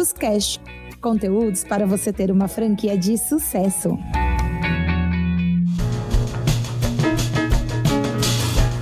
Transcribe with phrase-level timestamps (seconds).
[0.00, 0.58] Todos Cash.
[0.98, 3.98] Conteúdos para você ter uma franquia de sucesso.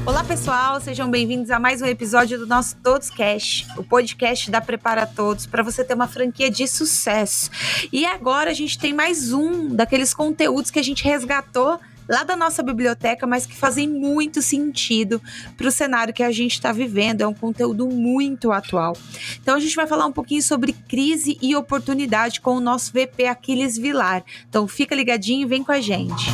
[0.07, 4.61] Olá, pessoal, sejam bem-vindos a mais um episódio do nosso Todos Cash, o podcast da
[4.61, 7.51] Prepara Todos para você ter uma franquia de sucesso.
[7.93, 12.35] E agora a gente tem mais um daqueles conteúdos que a gente resgatou lá da
[12.35, 15.21] nossa biblioteca, mas que fazem muito sentido
[15.57, 17.21] para o cenário que a gente está vivendo.
[17.21, 18.97] É um conteúdo muito atual.
[19.41, 23.27] Então a gente vai falar um pouquinho sobre crise e oportunidade com o nosso VP
[23.27, 24.25] Aquiles Vilar.
[24.49, 26.27] Então fica ligadinho e vem com a gente.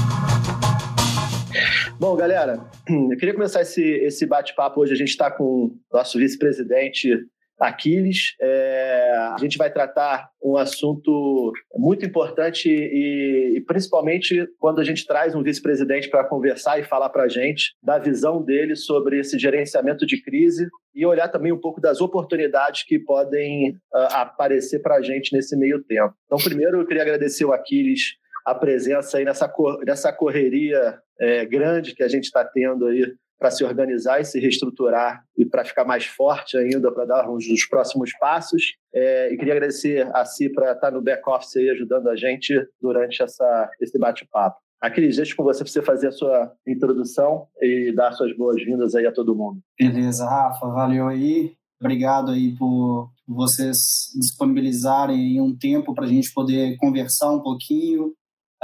[1.98, 4.92] Bom, galera, eu queria começar esse, esse bate-papo hoje.
[4.92, 7.10] A gente está com o nosso vice-presidente
[7.58, 8.34] Aquiles.
[8.40, 15.06] É, a gente vai tratar um assunto muito importante e, e principalmente quando a gente
[15.06, 19.38] traz um vice-presidente para conversar e falar para a gente da visão dele sobre esse
[19.38, 24.96] gerenciamento de crise e olhar também um pouco das oportunidades que podem uh, aparecer para
[24.96, 26.14] a gente nesse meio tempo.
[26.26, 28.14] Então, primeiro, eu queria agradecer o Aquiles
[28.44, 29.52] a presença aí nessa,
[29.86, 34.38] nessa correria é, grande que a gente está tendo aí para se organizar e se
[34.40, 38.74] reestruturar e para ficar mais forte ainda para dar os, os próximos passos.
[38.94, 43.22] É, e queria agradecer a Si para estar no back-office aí ajudando a gente durante
[43.22, 44.56] essa, esse bate-papo.
[44.80, 49.06] Aquiles, deixo com você para você fazer a sua introdução e dar suas boas-vindas aí
[49.06, 49.60] a todo mundo.
[49.78, 51.54] Beleza, Rafa, valeu aí.
[51.80, 58.12] Obrigado aí por vocês disponibilizarem um tempo para a gente poder conversar um pouquinho,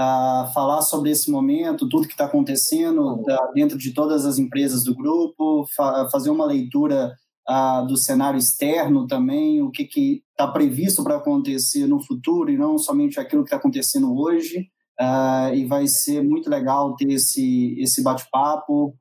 [0.02, 4.94] a falar sobre esse momento, tudo que está acontecendo dentro de todas as empresas do
[4.94, 7.12] grupo, fa fazer uma leitura
[7.46, 12.78] uh, do cenário externo também, o que está previsto para acontecer no futuro e não
[12.78, 14.68] somente aquilo que está acontecendo hoje.
[14.98, 18.94] Uh, e vai ser muito legal ter esse, esse bate-papo,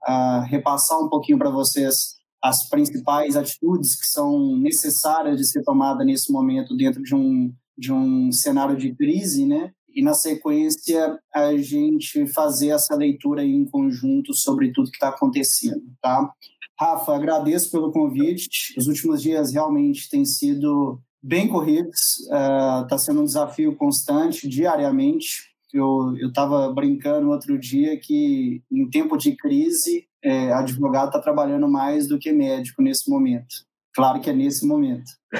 [0.48, 6.32] repassar um pouquinho para vocês as principais atitudes que são necessárias de ser tomada nesse
[6.32, 9.72] momento dentro de um, de um cenário de crise, né?
[10.00, 15.84] E na sequência a gente fazer essa leitura em conjunto sobre tudo que está acontecendo,
[16.02, 16.34] tá?
[16.80, 18.74] Rafa, agradeço pelo convite.
[18.78, 25.50] Os últimos dias realmente têm sido bem corridos, está uh, sendo um desafio constante, diariamente.
[25.74, 32.08] Eu estava brincando outro dia que em tempo de crise, é, advogado está trabalhando mais
[32.08, 33.68] do que médico nesse momento.
[33.94, 35.12] Claro que é nesse momento.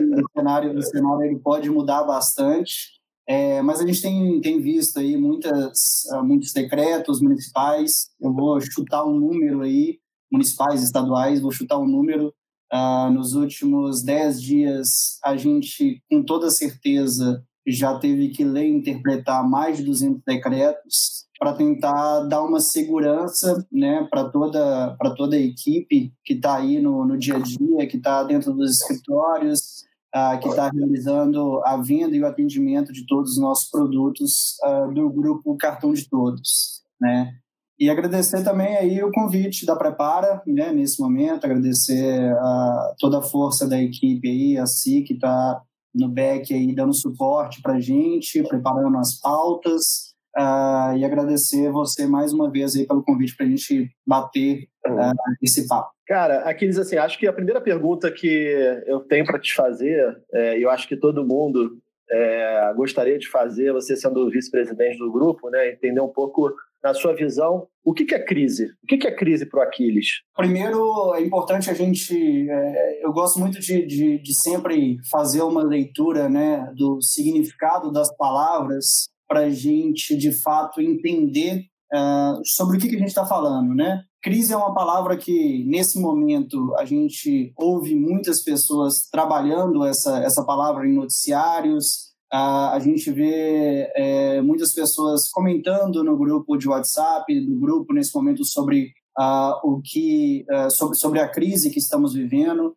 [0.00, 4.98] o cenário, o cenário ele pode mudar bastante, é, mas a gente tem, tem visto
[4.98, 8.10] aí muitas, uh, muitos decretos municipais.
[8.20, 9.98] Eu vou chutar um número aí,
[10.30, 12.34] municipais, estaduais, vou chutar um número.
[12.72, 18.76] Uh, nos últimos dez dias, a gente, com toda certeza, já teve que ler e
[18.76, 25.40] interpretar mais de 200 decretos para tentar dar uma segurança né, para toda, toda a
[25.40, 29.84] equipe que está aí no, no dia a dia, que está dentro dos escritórios,
[30.14, 34.92] uh, que está realizando a venda e o atendimento de todos os nossos produtos uh,
[34.92, 37.34] do grupo Cartão de Todos, né?
[37.78, 43.22] E agradecer também aí o convite da Prepara, né, nesse momento, agradecer a toda a
[43.22, 45.60] força da equipe aí, a Si, que está
[45.92, 52.06] no back aí dando suporte para a gente, preparando as pautas, uh, e agradecer você
[52.06, 55.12] mais uma vez aí pelo convite para a gente bater uh,
[55.42, 55.90] esse papo.
[56.06, 60.58] Cara, Aquiles, assim, acho que a primeira pergunta que eu tenho para te fazer, é,
[60.58, 61.78] eu acho que todo mundo
[62.10, 67.14] é, gostaria de fazer, você sendo vice-presidente do grupo, né, entender um pouco, na sua
[67.14, 68.66] visão, o que, que é crise?
[68.82, 70.22] O que, que é crise para o Aquiles?
[70.36, 72.50] Primeiro, é importante a gente.
[72.50, 78.14] É, eu gosto muito de, de, de, sempre fazer uma leitura né, do significado das
[78.16, 83.26] palavras para a gente, de fato, entender uh, sobre o que, que a gente está
[83.26, 84.02] falando, né?
[84.22, 90.44] Crise é uma palavra que, nesse momento, a gente ouve muitas pessoas trabalhando essa, essa
[90.44, 97.40] palavra em noticiários, uh, a gente vê é, muitas pessoas comentando no grupo de WhatsApp,
[97.40, 102.14] do grupo, nesse momento, sobre, uh, o que, uh, sobre, sobre a crise que estamos
[102.14, 102.74] vivendo.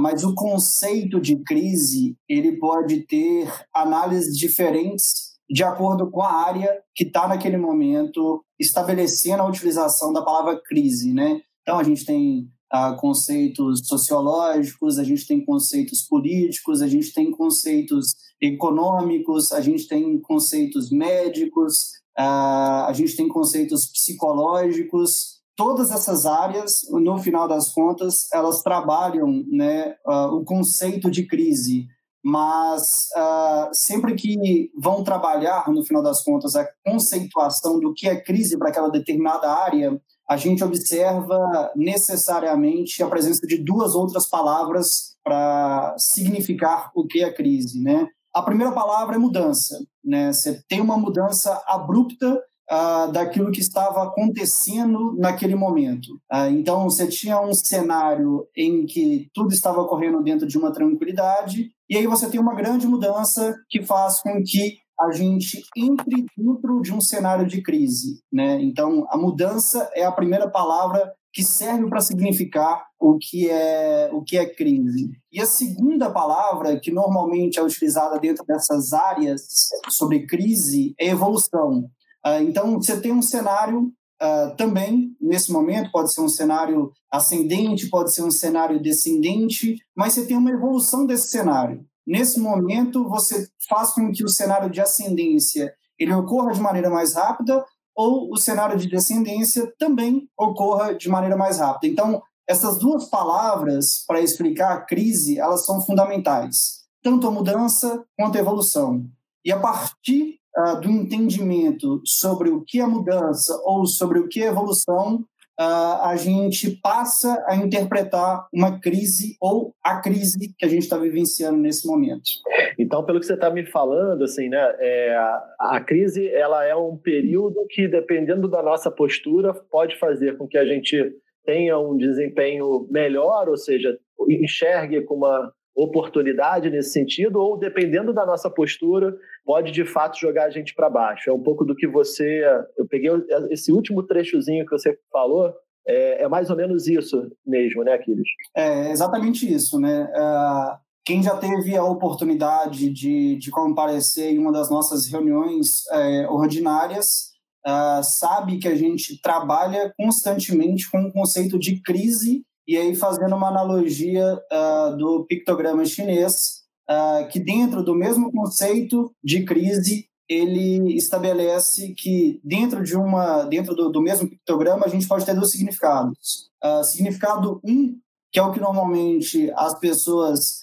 [0.00, 6.82] Mas o conceito de crise ele pode ter análises diferentes de acordo com a área
[6.94, 11.42] que está naquele momento estabelecendo a utilização da palavra crise, né?
[11.60, 17.30] Então a gente tem ah, conceitos sociológicos, a gente tem conceitos políticos, a gente tem
[17.30, 25.42] conceitos econômicos, a gente tem conceitos médicos, ah, a gente tem conceitos psicológicos.
[25.54, 31.88] Todas essas áreas, no final das contas, elas trabalham né, ah, o conceito de crise
[32.24, 38.20] mas uh, sempre que vão trabalhar, no final das contas, a conceituação do que é
[38.20, 45.16] crise para aquela determinada área, a gente observa necessariamente a presença de duas outras palavras
[45.24, 48.06] para significar o que é crise, né?
[48.34, 50.32] A primeira palavra é mudança, né?
[50.32, 52.40] Você tem uma mudança abrupta
[52.72, 56.14] uh, daquilo que estava acontecendo naquele momento.
[56.32, 61.70] Uh, então, você tinha um cenário em que tudo estava ocorrendo dentro de uma tranquilidade,
[61.92, 66.80] e aí você tem uma grande mudança que faz com que a gente entre dentro
[66.80, 68.58] de um cenário de crise, né?
[68.62, 74.22] Então, a mudança é a primeira palavra que serve para significar o que é o
[74.22, 75.10] que é crise.
[75.30, 79.42] E a segunda palavra que normalmente é utilizada dentro dessas áreas
[79.90, 81.90] sobre crise é evolução.
[82.24, 83.92] Ah, então, você tem um cenário
[84.22, 90.12] uh, também, nesse momento, pode ser um cenário ascendente, pode ser um cenário descendente, mas
[90.12, 91.84] você tem uma evolução desse cenário.
[92.06, 97.14] Nesse momento, você faz com que o cenário de ascendência ele ocorra de maneira mais
[97.14, 97.64] rápida
[97.94, 101.92] ou o cenário de descendência também ocorra de maneira mais rápida.
[101.92, 108.36] Então, essas duas palavras para explicar a crise, elas são fundamentais, tanto a mudança quanto
[108.36, 109.04] a evolução.
[109.44, 114.42] E a partir uh, do entendimento sobre o que é mudança ou sobre o que
[114.42, 115.24] é evolução,
[115.60, 120.96] uh, a gente passa a interpretar uma crise ou a crise que a gente está
[120.96, 122.30] vivenciando nesse momento.
[122.78, 126.74] Então, pelo que você está me falando, assim, né, é, a, a crise ela é
[126.74, 131.14] um período que, dependendo da nossa postura, pode fazer com que a gente
[131.44, 138.26] tenha um desempenho melhor, ou seja, enxergue com uma oportunidade nesse sentido, ou dependendo da
[138.26, 141.30] nossa postura, pode de fato jogar a gente para baixo.
[141.30, 142.42] É um pouco do que você.
[142.76, 143.10] Eu peguei
[143.50, 145.52] esse último trechozinho que você falou,
[145.86, 148.28] é, é mais ou menos isso mesmo, né, Aquiles?
[148.56, 150.04] É exatamente isso, né?
[150.14, 156.28] Uh, quem já teve a oportunidade de, de comparecer em uma das nossas reuniões é,
[156.28, 157.32] ordinárias
[157.66, 163.34] uh, sabe que a gente trabalha constantemente com o conceito de crise e aí fazendo
[163.34, 166.61] uma analogia uh, do pictograma chinês,
[166.92, 173.74] uh, que dentro do mesmo conceito de crise, ele estabelece que dentro de uma dentro
[173.74, 176.50] do, do mesmo pictograma a gente pode ter dois significados.
[176.62, 177.98] Uh, significado um,
[178.30, 180.62] que é o que normalmente as pessoas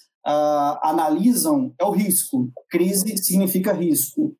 [0.82, 2.50] analisam, é o risco.
[2.68, 4.36] Crise significa risco.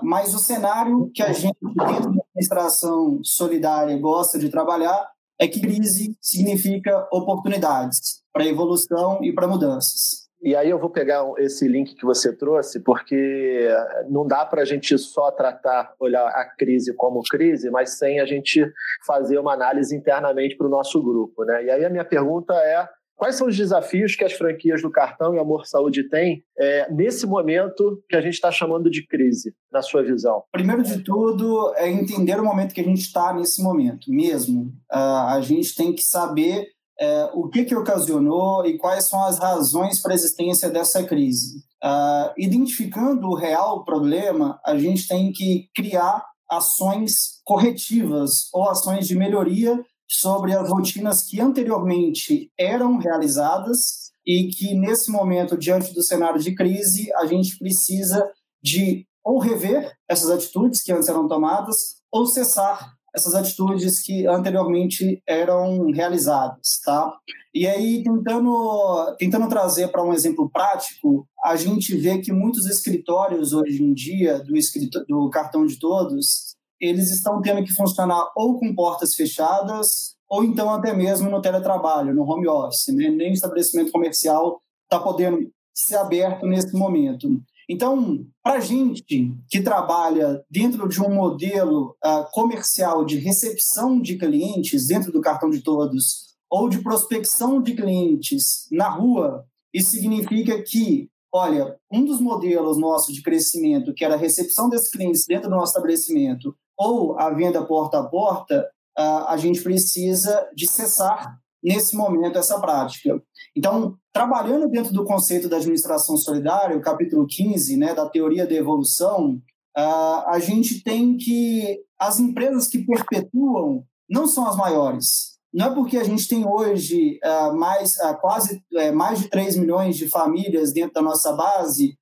[0.00, 5.60] mas o cenário que a gente dentro da administração solidária gosta de trabalhar é que
[5.60, 10.25] crise significa oportunidades para evolução e para mudanças.
[10.42, 13.68] E aí eu vou pegar esse link que você trouxe, porque
[14.08, 18.26] não dá para a gente só tratar, olhar a crise como crise, mas sem a
[18.26, 18.64] gente
[19.06, 21.44] fazer uma análise internamente para o nosso grupo.
[21.44, 21.64] Né?
[21.64, 22.86] E aí a minha pergunta é
[23.16, 27.26] Quais são os desafios que as franquias do Cartão e Amor Saúde têm é, nesse
[27.26, 30.44] momento que a gente está chamando de crise, na sua visão?
[30.52, 34.64] Primeiro de tudo, é entender o momento que a gente está nesse momento mesmo.
[34.92, 36.66] Uh, a gente tem que saber
[37.00, 41.64] uh, o que, que ocasionou e quais são as razões para a existência dessa crise.
[41.84, 49.16] Uh, identificando o real problema, a gente tem que criar ações corretivas ou ações de
[49.16, 49.78] melhoria
[50.08, 56.54] sobre as rotinas que anteriormente eram realizadas e que, nesse momento, diante do cenário de
[56.54, 58.28] crise, a gente precisa
[58.62, 65.22] de ou rever essas atitudes que antes eram tomadas ou cessar essas atitudes que anteriormente
[65.26, 67.16] eram realizadas, tá?
[67.54, 73.54] E aí, tentando, tentando trazer para um exemplo prático, a gente vê que muitos escritórios
[73.54, 78.58] hoje em dia, do, escrito, do cartão de todos, eles estão tendo que funcionar ou
[78.60, 82.88] com portas fechadas, ou então até mesmo no teletrabalho, no home office.
[82.88, 83.08] Né?
[83.08, 85.38] Nem estabelecimento comercial está podendo
[85.74, 87.28] ser aberto nesse momento.
[87.68, 94.16] Então, para a gente que trabalha dentro de um modelo uh, comercial de recepção de
[94.16, 99.44] clientes dentro do cartão de todos, ou de prospecção de clientes na rua,
[99.74, 104.88] isso significa que, olha, um dos modelos nossos de crescimento, que era a recepção desses
[104.88, 110.66] clientes dentro do nosso estabelecimento, ou a venda porta a porta, a gente precisa de
[110.66, 113.20] cessar nesse momento essa prática.
[113.56, 118.54] Então, trabalhando dentro do conceito da administração solidária, o capítulo 15, né, da teoria da
[118.54, 119.40] evolução,
[119.76, 125.36] a gente tem que as empresas que perpetuam não são as maiores.
[125.52, 127.18] Não é porque a gente tem hoje
[127.56, 131.98] mais quase é, mais de 3 milhões de famílias dentro da nossa base,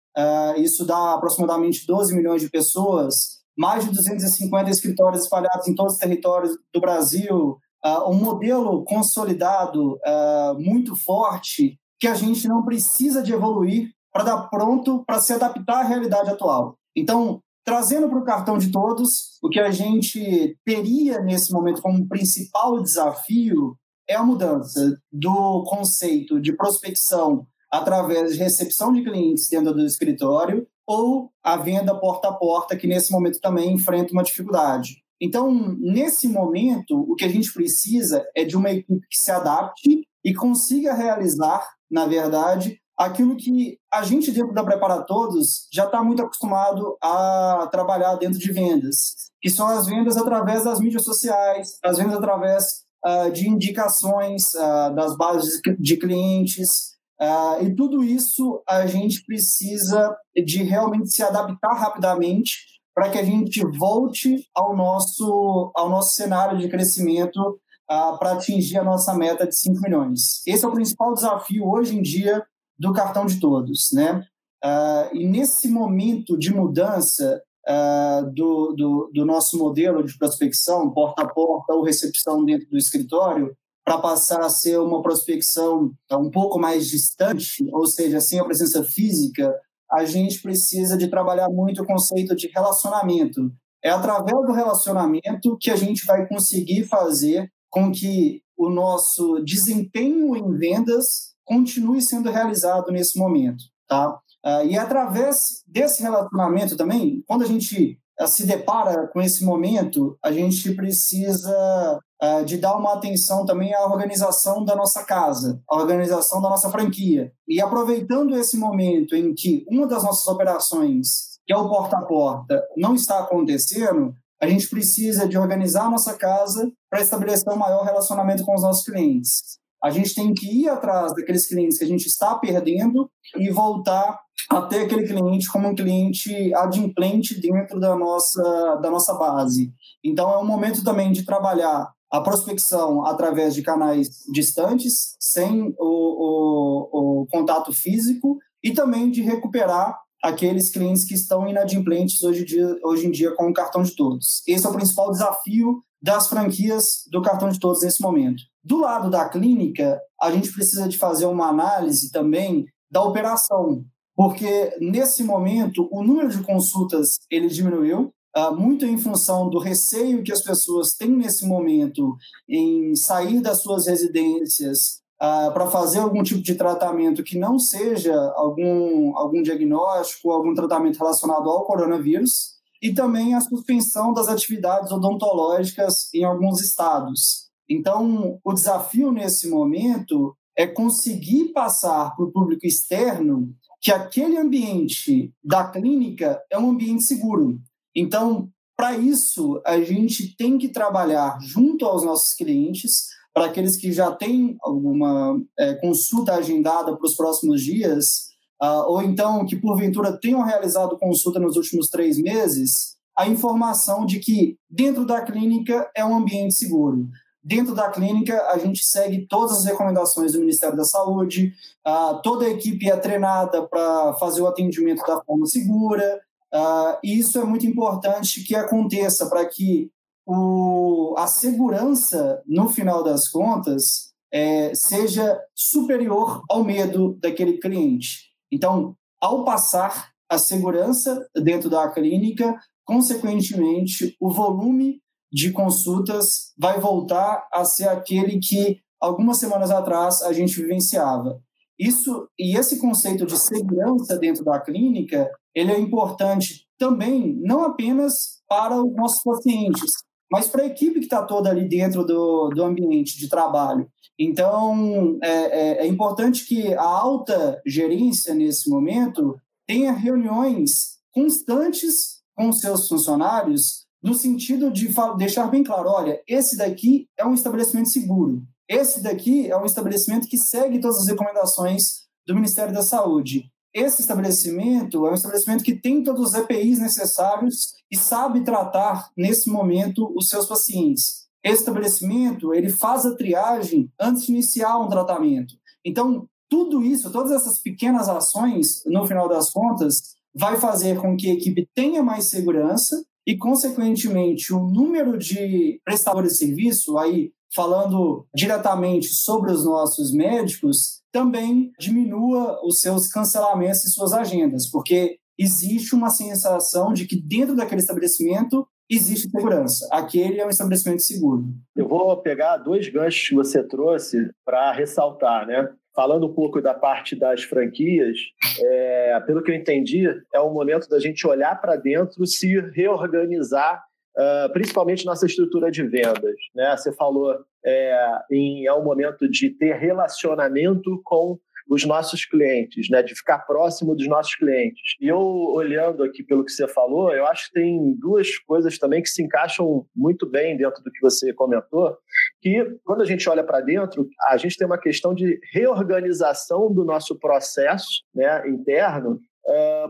[0.59, 5.99] isso dá aproximadamente 12 milhões de pessoas, mais de 250 escritórios espalhados em todos os
[5.99, 13.23] territórios do Brasil, uh, um modelo consolidado uh, muito forte que a gente não precisa
[13.23, 16.77] de evoluir para dar pronto para se adaptar à realidade atual.
[16.97, 22.09] Então, trazendo para o cartão de todos, o que a gente teria nesse momento como
[22.09, 23.77] principal desafio
[24.09, 30.67] é a mudança do conceito de prospecção através de recepção de clientes dentro do escritório
[30.87, 35.04] ou a venda porta a porta, que nesse momento também enfrenta uma dificuldade.
[35.21, 40.07] Então, nesse momento, o que a gente precisa é de uma equipe que se adapte
[40.25, 46.03] e consiga realizar, na verdade, aquilo que a gente dentro da Prepara Todos já está
[46.03, 51.79] muito acostumado a trabalhar dentro de vendas, que são as vendas através das mídias sociais,
[51.85, 52.65] as vendas através
[53.05, 60.17] uh, de indicações uh, das bases de clientes, uh, e tudo isso a gente precisa
[60.45, 66.59] de realmente se adaptar rapidamente para que a gente volte ao nosso, ao nosso cenário
[66.59, 70.43] de crescimento para atingir a nossa meta de 5 milhões.
[70.47, 72.43] Esse é o principal desafio hoje em dia
[72.79, 74.25] do cartão de todos, né?
[74.65, 81.23] Uh, e nesse momento de mudança uh, do, do, do, nosso modelo de prospecção, porta
[81.23, 86.59] a porta ou recepção dentro do escritório, para passar a ser uma prospecção um pouco
[86.59, 89.55] mais distante, ou seja, sem a presença física,
[89.95, 93.53] a gente precisa de trabalhar muito o conceito de relacionamento.
[93.83, 100.37] É através do relacionamento que a gente vai conseguir fazer com que o nosso desempenho
[100.37, 104.19] em vendas continue sendo realizado nesse momento, tá?
[104.45, 110.31] Uh, e através desse relacionamento também, quando a gente se depara com esse momento, a
[110.31, 116.41] gente precisa uh, de dar uma atenção também à organização da nossa casa, à organização
[116.41, 117.33] da nossa franquia.
[117.49, 122.03] E aproveitando esse momento em que uma das nossas operações, que é o porta a
[122.03, 127.57] porta, não está acontecendo, a gente precisa de organizar a nossa casa para estabelecer um
[127.57, 129.59] maior relacionamento com os nossos clientes.
[129.85, 134.19] A gente tem que ir atrás daqueles clientes que a gente está perdendo e voltar
[134.49, 139.71] a ter aquele cliente como um cliente adimplente dentro da nossa, da nossa base.
[140.03, 145.81] Então, é um momento também de trabalhar a prospecção através de canais distantes, sem o,
[145.81, 152.75] o, o contato físico, e também de recuperar aqueles clientes que estão inadimplentes hoje dia,
[152.83, 154.43] hoje em dia com o cartão de todos.
[154.49, 158.43] Esse é o principal desafio das franquias do cartão de todos nesse momento.
[158.65, 163.85] Do lado da clínica, a gente precisa de fazer uma análise também da operação,
[164.17, 170.23] porque nesse momento o número de consultas ele diminuiu, uh, muito em função do receio
[170.23, 172.17] que as pessoas têm nesse momento
[172.49, 178.15] em sair das suas residências uh, para fazer algum tipo de tratamento que não seja
[178.37, 186.13] algum, algum diagnóstico, algum tratamento relacionado ao coronavírus, e também a suspensão das atividades odontológicas
[186.13, 187.44] em alguns estados.
[187.69, 195.33] Então, o desafio nesse momento é conseguir passar para o público externo que aquele ambiente
[195.43, 197.61] da clínica é um ambiente seguro.
[197.95, 203.93] Então, para isso, a gente tem que trabalhar junto aos nossos clientes, para aqueles que
[203.93, 208.29] já têm alguma é, consulta agendada para os próximos dias,
[208.63, 214.21] uh, ou então que porventura tenham realizado consulta nos últimos três meses, a informação de
[214.21, 217.09] que dentro da clínica é um ambiente seguro.
[217.45, 221.53] Dentro da clínica, a gente segue todas as recomendações do Ministério da Saúde,
[221.87, 226.23] uh, toda a equipe é treinada para fazer o atendimento da forma segura,
[226.55, 229.91] uh, e isso é muito importante que aconteça para que
[230.27, 238.33] o, a segurança, no final das contas, é, seja superior ao medo daquele cliente.
[238.51, 245.04] Então, ao passar a segurança dentro da clínica, consequentemente, o volume
[245.35, 251.41] de consultas vai voltar a ser aquele que algumas semanas atrás a gente vivenciava.
[251.77, 258.43] Isso e esse conceito de segurança dentro da clínica, ele é importante também não apenas
[258.49, 259.91] para os nossos pacientes,
[260.31, 263.89] mas para a equipe que está toda ali dentro do, do ambiente de trabalho.
[264.17, 269.37] Então, é, é, é importante que a alta gerência, nesse momento,
[269.67, 277.09] tenha reuniões constantes com seus funcionários no sentido de deixar bem claro: olha, esse daqui
[277.19, 282.35] é um estabelecimento seguro, esse daqui é um estabelecimento que segue todas as recomendações do
[282.35, 283.51] Ministério da Saúde.
[283.73, 289.51] Esse estabelecimento é um estabelecimento que tem todos os EPIs necessários e sabe tratar, nesse
[289.51, 291.25] momento, os seus pacientes.
[291.43, 295.55] Esse estabelecimento, ele faz a triagem antes de iniciar um tratamento.
[295.85, 301.29] Então, tudo isso, todas essas pequenas ações, no final das contas, vai fazer com que
[301.29, 308.27] a equipe tenha mais segurança e, consequentemente, o número de prestadores de serviço, aí falando
[308.35, 315.95] diretamente sobre os nossos médicos, também diminua os seus cancelamentos e suas agendas, porque existe
[315.95, 319.89] uma sensação de que dentro daquele estabelecimento existe segurança.
[319.91, 321.45] Aquele é um estabelecimento seguro.
[321.77, 325.71] Eu vou pegar dois ganchos que você trouxe para ressaltar, né?
[325.95, 328.19] Falando um pouco da parte das franquias,
[328.61, 333.81] é, pelo que eu entendi, é o momento da gente olhar para dentro, se reorganizar,
[334.17, 336.35] uh, principalmente nossa estrutura de vendas.
[336.53, 336.77] Né?
[336.77, 341.39] Você falou é, em é o momento de ter relacionamento com
[341.69, 344.97] os nossos clientes, né, de ficar próximo dos nossos clientes.
[345.01, 349.03] E eu, olhando aqui pelo que você falou, eu acho que tem duas coisas também
[349.03, 351.97] que se encaixam muito bem dentro do que você comentou,
[352.41, 356.85] que quando a gente olha para dentro, a gente tem uma questão de reorganização do
[356.85, 359.19] nosso processo né, interno,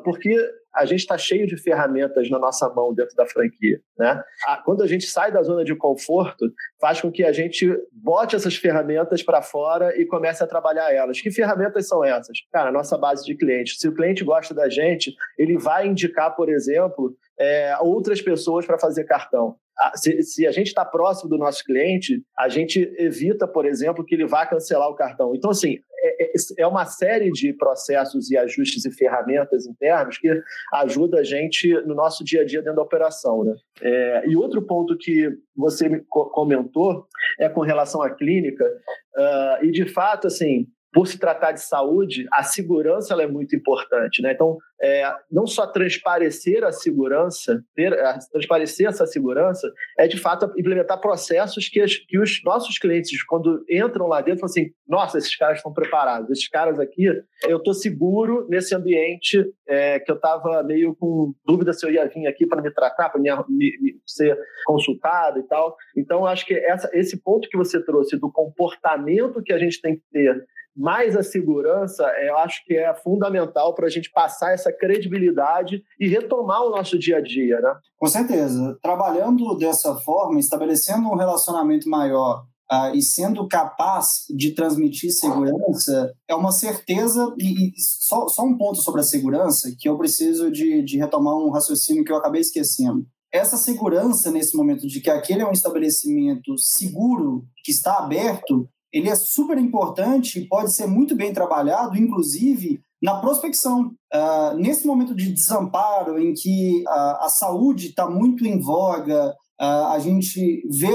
[0.04, 0.36] porque
[0.74, 3.80] a gente está cheio de ferramentas na nossa mão dentro da franquia.
[3.98, 4.22] Né?
[4.64, 6.46] Quando a gente sai da zona de conforto,
[6.80, 11.20] faz com que a gente bote essas ferramentas para fora e comece a trabalhar elas.
[11.20, 12.38] Que ferramentas são essas?
[12.52, 13.78] Cara, a nossa base de clientes.
[13.78, 18.78] Se o cliente gosta da gente, ele vai indicar, por exemplo, é, outras pessoas para
[18.78, 19.56] fazer cartão.
[19.94, 24.14] Se, se, a gente está próximo do nosso cliente, a gente evita, por exemplo, que
[24.14, 25.34] ele vá cancelar o cartão.
[25.34, 30.30] Então, assim, é, é, é uma série de processos e ajustes e ferramentas internos que
[30.74, 33.42] ajuda a gente no nosso dia a dia dentro da operação.
[33.42, 33.54] Né?
[33.82, 37.06] É, e outro ponto que você me comentou
[37.40, 42.24] é com relação à clínica, uh, e de fato, assim, por se tratar de saúde,
[42.32, 44.22] a segurança é muito importante.
[44.22, 44.32] Né?
[44.32, 50.52] Então, é, não só transparecer a segurança, ter, a, transparecer essa segurança, é de fato
[50.56, 55.18] implementar processos que, as, que os nossos clientes, quando entram lá dentro, falam assim: nossa,
[55.18, 57.06] esses caras estão preparados, esses caras aqui,
[57.48, 62.06] eu estou seguro nesse ambiente é, que eu estava meio com dúvida se eu ia
[62.06, 65.74] vir aqui para me tratar, para me, me, me, ser consultado e tal.
[65.96, 69.96] Então, acho que essa, esse ponto que você trouxe do comportamento que a gente tem
[69.96, 70.44] que ter
[70.76, 76.08] mais a segurança, eu acho que é fundamental para a gente passar essa credibilidade e
[76.08, 77.74] retomar o nosso dia a dia, né?
[77.96, 78.78] Com certeza.
[78.82, 86.34] Trabalhando dessa forma, estabelecendo um relacionamento maior uh, e sendo capaz de transmitir segurança, é
[86.34, 87.32] uma certeza.
[87.38, 91.36] E, e só, só, um ponto sobre a segurança, que eu preciso de, de retomar
[91.36, 95.50] um raciocínio que eu acabei esquecendo essa segurança nesse momento de que aquele é um
[95.50, 101.98] estabelecimento seguro, que está aberto, ele é super importante e pode ser muito bem trabalhado,
[101.98, 103.92] inclusive na prospecção.
[104.14, 109.86] Uh, nesse momento de desamparo, em que uh, a saúde está muito em voga, uh,
[109.92, 110.94] a, gente vê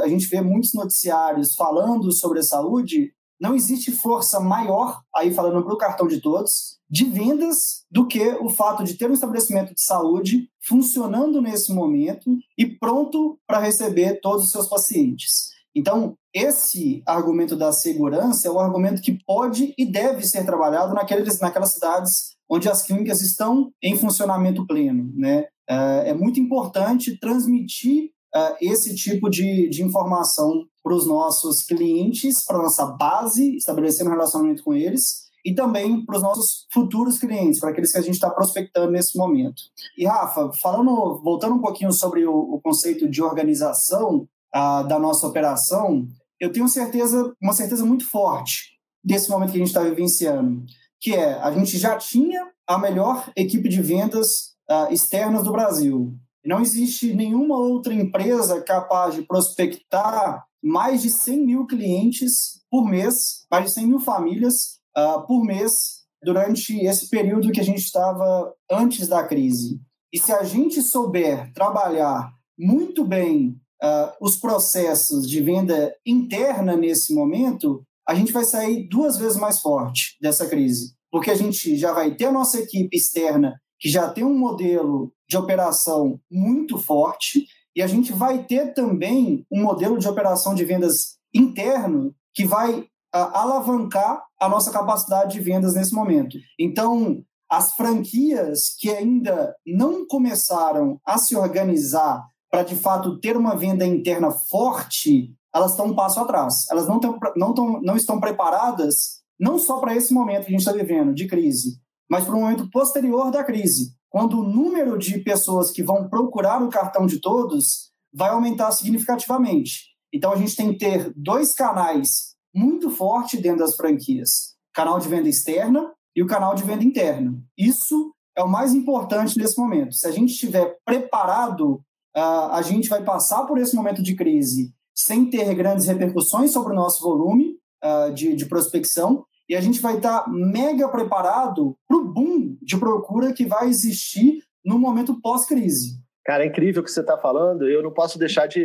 [0.00, 5.64] a gente vê muitos noticiários falando sobre a saúde, não existe força maior, aí falando
[5.64, 9.74] para o cartão de todos, de vendas do que o fato de ter um estabelecimento
[9.74, 15.50] de saúde funcionando nesse momento e pronto para receber todos os seus pacientes.
[15.74, 21.40] Então, esse argumento da segurança é um argumento que pode e deve ser trabalhado naqueles,
[21.40, 25.10] naquelas cidades onde as clínicas estão em funcionamento pleno.
[25.14, 25.46] Né?
[25.68, 32.44] É, é muito importante transmitir é, esse tipo de, de informação para os nossos clientes,
[32.44, 37.18] para a nossa base, estabelecendo um relacionamento com eles, e também para os nossos futuros
[37.18, 39.62] clientes, para aqueles que a gente está prospectando nesse momento.
[39.98, 46.06] E Rafa, falando, voltando um pouquinho sobre o, o conceito de organização, da nossa operação,
[46.38, 50.64] eu tenho certeza, uma certeza muito forte desse momento que a gente está vivenciando,
[51.00, 56.14] que é a gente já tinha a melhor equipe de vendas uh, externas do Brasil.
[56.44, 63.46] Não existe nenhuma outra empresa capaz de prospectar mais de 100 mil clientes por mês,
[63.50, 68.52] mais de 100 mil famílias uh, por mês durante esse período que a gente estava
[68.70, 69.80] antes da crise.
[70.12, 77.14] E se a gente souber trabalhar muito bem uh, os processos de venda interna nesse
[77.14, 81.92] momento, a gente vai sair duas vezes mais forte dessa crise, porque a gente já
[81.92, 87.46] vai ter a nossa equipe externa que já tem um modelo de operação muito forte
[87.74, 92.80] e a gente vai ter também um modelo de operação de vendas interno que vai
[92.80, 96.38] uh, alavancar a nossa capacidade de vendas nesse momento.
[96.58, 103.56] Então, as franquias que ainda não começaram a se organizar para de fato ter uma
[103.56, 106.66] venda interna forte, elas estão um passo atrás.
[106.70, 110.50] Elas não, tão, não, tão, não estão preparadas não só para esse momento que a
[110.50, 114.98] gente está vivendo de crise, mas para o momento posterior da crise, quando o número
[114.98, 119.86] de pessoas que vão procurar o cartão de todos vai aumentar significativamente.
[120.12, 125.08] Então a gente tem que ter dois canais muito fortes dentro das franquias: canal de
[125.08, 127.34] venda externa e o canal de venda interna.
[127.56, 129.94] Isso é o mais importante nesse momento.
[129.94, 131.82] Se a gente estiver preparado
[132.20, 136.76] a gente vai passar por esse momento de crise sem ter grandes repercussões sobre o
[136.76, 142.04] nosso volume uh, de, de prospecção, e a gente vai estar mega preparado para o
[142.04, 146.00] boom de procura que vai existir no momento pós-crise.
[146.24, 147.68] Cara, é incrível o que você está falando.
[147.68, 148.64] Eu não posso deixar de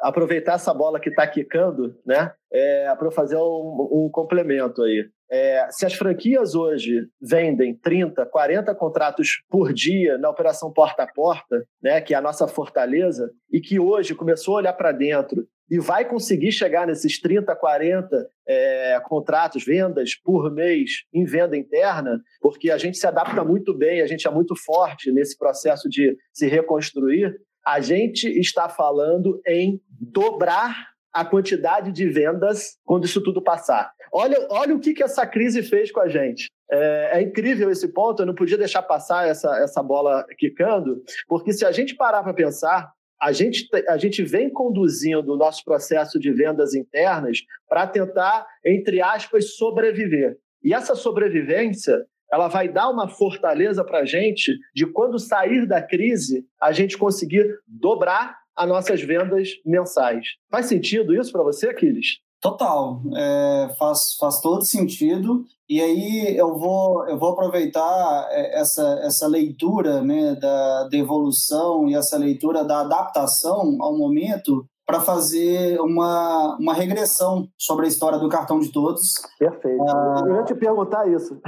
[0.00, 2.32] aproveitar essa bola que está quicando, né?
[2.52, 5.08] É, para fazer um, um, complemento aí.
[5.30, 11.12] É, se as franquias hoje vendem 30, 40 contratos por dia na operação porta a
[11.12, 15.46] porta, né, que é a nossa fortaleza, e que hoje começou a olhar para dentro
[15.70, 22.20] e vai conseguir chegar nesses 30, 40 é, contratos, vendas por mês em venda interna,
[22.40, 26.16] porque a gente se adapta muito bem, a gente é muito forte nesse processo de
[26.32, 27.34] se reconstruir.
[27.66, 30.88] A gente está falando em dobrar
[31.18, 33.90] a quantidade de vendas quando isso tudo passar.
[34.12, 36.48] Olha, olha o que, que essa crise fez com a gente.
[36.70, 41.52] É, é, incrível esse ponto, eu não podia deixar passar essa, essa bola quicando, porque
[41.52, 46.20] se a gente parar para pensar, a gente, a gente vem conduzindo o nosso processo
[46.20, 50.36] de vendas internas para tentar, entre aspas, sobreviver.
[50.62, 55.82] E essa sobrevivência ela vai dar uma fortaleza para a gente de quando sair da
[55.82, 60.26] crise, a gente conseguir dobrar as nossas vendas mensais.
[60.50, 62.18] Faz sentido isso para você, Aquiles?
[62.40, 65.44] Total, é, faz, faz todo sentido.
[65.68, 71.88] E aí eu vou, eu vou aproveitar é, essa, essa leitura né, da, da evolução
[71.88, 78.18] e essa leitura da adaptação ao momento para fazer uma, uma regressão sobre a história
[78.18, 79.20] do cartão de todos.
[79.38, 79.82] Perfeito.
[79.86, 81.38] Ah, eu ia te perguntar isso.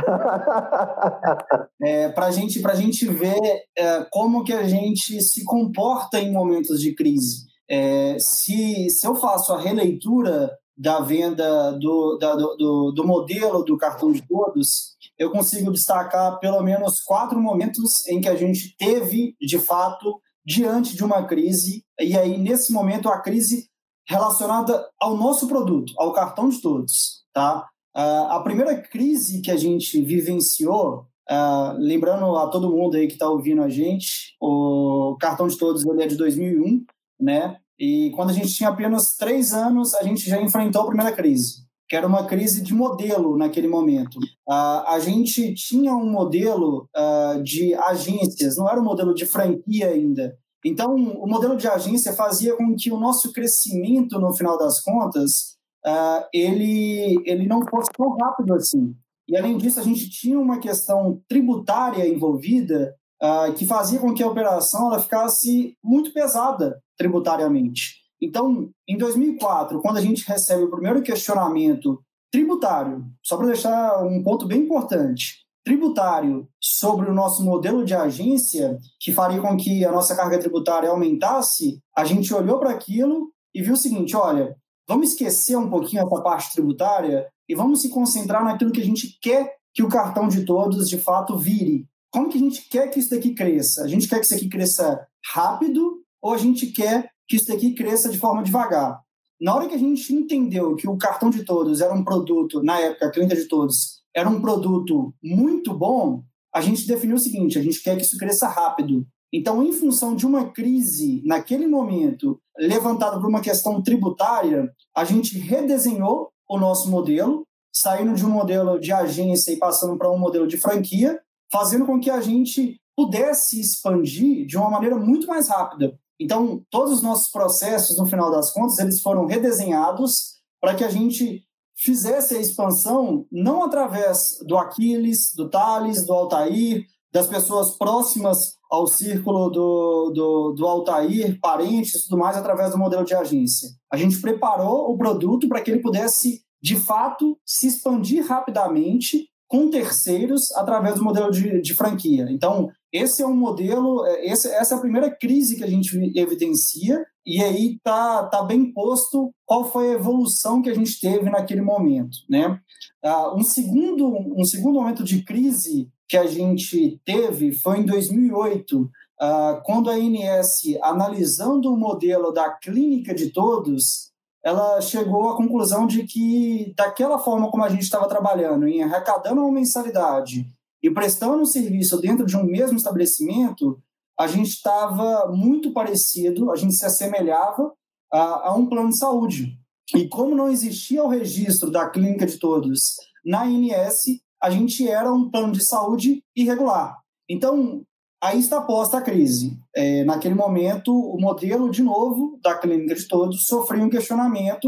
[1.83, 3.41] é, para gente, a gente ver
[3.79, 7.47] é, como que a gente se comporta em momentos de crise.
[7.67, 13.79] É, se, se eu faço a releitura da venda do, da, do, do modelo do
[13.79, 19.35] cartão de todos, eu consigo destacar pelo menos quatro momentos em que a gente teve,
[19.41, 23.69] de fato, diante de uma crise, e aí, nesse momento, a crise
[24.09, 27.25] relacionada ao nosso produto, ao cartão de todos.
[27.33, 27.67] Tá?
[27.97, 33.13] Uh, a primeira crise que a gente vivenciou, uh, lembrando a todo mundo aí que
[33.15, 36.85] está ouvindo a gente, o cartão de todos ele é de 2001,
[37.21, 37.57] né?
[37.79, 41.65] E quando a gente tinha apenas três anos, a gente já enfrentou a primeira crise,
[41.91, 44.17] que era uma crise de modelo naquele momento.
[44.49, 49.89] Uh, a gente tinha um modelo uh, de agências, não era um modelo de franquia
[49.89, 50.39] ainda.
[50.65, 55.57] Então, o modelo de agência fazia com que o nosso crescimento, no final das contas,
[55.85, 58.95] uh, ele, ele não fosse tão rápido assim.
[59.29, 64.23] E, além disso, a gente tinha uma questão tributária envolvida uh, que fazia com que
[64.23, 68.00] a operação ela ficasse muito pesada tributariamente.
[68.21, 74.23] Então, em 2004, quando a gente recebe o primeiro questionamento tributário, só para deixar um
[74.23, 79.93] ponto bem importante, tributário sobre o nosso modelo de agência, que faria com que a
[79.93, 84.57] nossa carga tributária aumentasse, a gente olhou para aquilo e viu o seguinte: olha,
[84.89, 89.19] vamos esquecer um pouquinho essa parte tributária e vamos se concentrar naquilo que a gente
[89.21, 92.99] quer que o cartão de todos de fato vire, como que a gente quer que
[92.99, 93.85] isso daqui cresça?
[93.85, 97.73] A gente quer que isso aqui cresça rápido ou a gente quer que isso daqui
[97.75, 99.01] cresça de forma devagar?
[99.41, 102.79] Na hora que a gente entendeu que o cartão de todos era um produto, na
[102.81, 107.57] época, a clínica de todos, era um produto muito bom, a gente definiu o seguinte:
[107.57, 109.07] a gente quer que isso cresça rápido.
[109.33, 115.39] Então, em função de uma crise, naquele momento, levantada por uma questão tributária, a gente
[115.39, 120.49] redesenhou o nosso modelo, saindo de um modelo de agência e passando para um modelo
[120.49, 125.97] de franquia, fazendo com que a gente pudesse expandir de uma maneira muito mais rápida.
[126.21, 130.91] Então, todos os nossos processos, no final das contas, eles foram redesenhados para que a
[130.91, 131.43] gente
[131.75, 138.87] fizesse a expansão não através do Aquiles, do Thales, do Altair, das pessoas próximas ao
[138.87, 143.71] círculo do, do, do Altair, parentes tudo mais, através do modelo de agência.
[143.91, 149.69] A gente preparou o produto para que ele pudesse, de fato, se expandir rapidamente com
[149.69, 152.27] terceiros através do modelo de, de franquia.
[152.31, 155.97] Então, esse é um modelo, é, esse, essa é a primeira crise que a gente
[156.17, 161.31] evidencia, e aí tá, tá bem posto qual foi a evolução que a gente teve
[161.31, 162.19] naquele momento.
[162.29, 162.59] Né?
[163.05, 168.81] Uh, um, segundo, um segundo momento de crise que a gente teve foi em 2008,
[168.81, 174.11] uh, ah, quando a ANS, analisando o modelo da clínica de todos,
[174.43, 179.43] ela chegou à conclusão de que, daquela forma como a gente estava trabalhando, em arrecadando
[179.43, 180.47] uma mensalidade
[180.83, 183.81] e prestando um serviço dentro de um mesmo estabelecimento,
[184.19, 187.73] a gente estava muito parecido, a gente se assemelhava
[188.13, 189.59] a, a, um plano de saúde.
[189.95, 195.13] E como não existia o registro da clínica de todos na INS, a gente era
[195.13, 196.99] um plano de saúde irregular.
[197.29, 197.83] Então,
[198.23, 199.59] aí está posta a crise.
[199.75, 204.67] É, naquele momento, o modelo, de novo, da clínica de todos sofreu um questionamento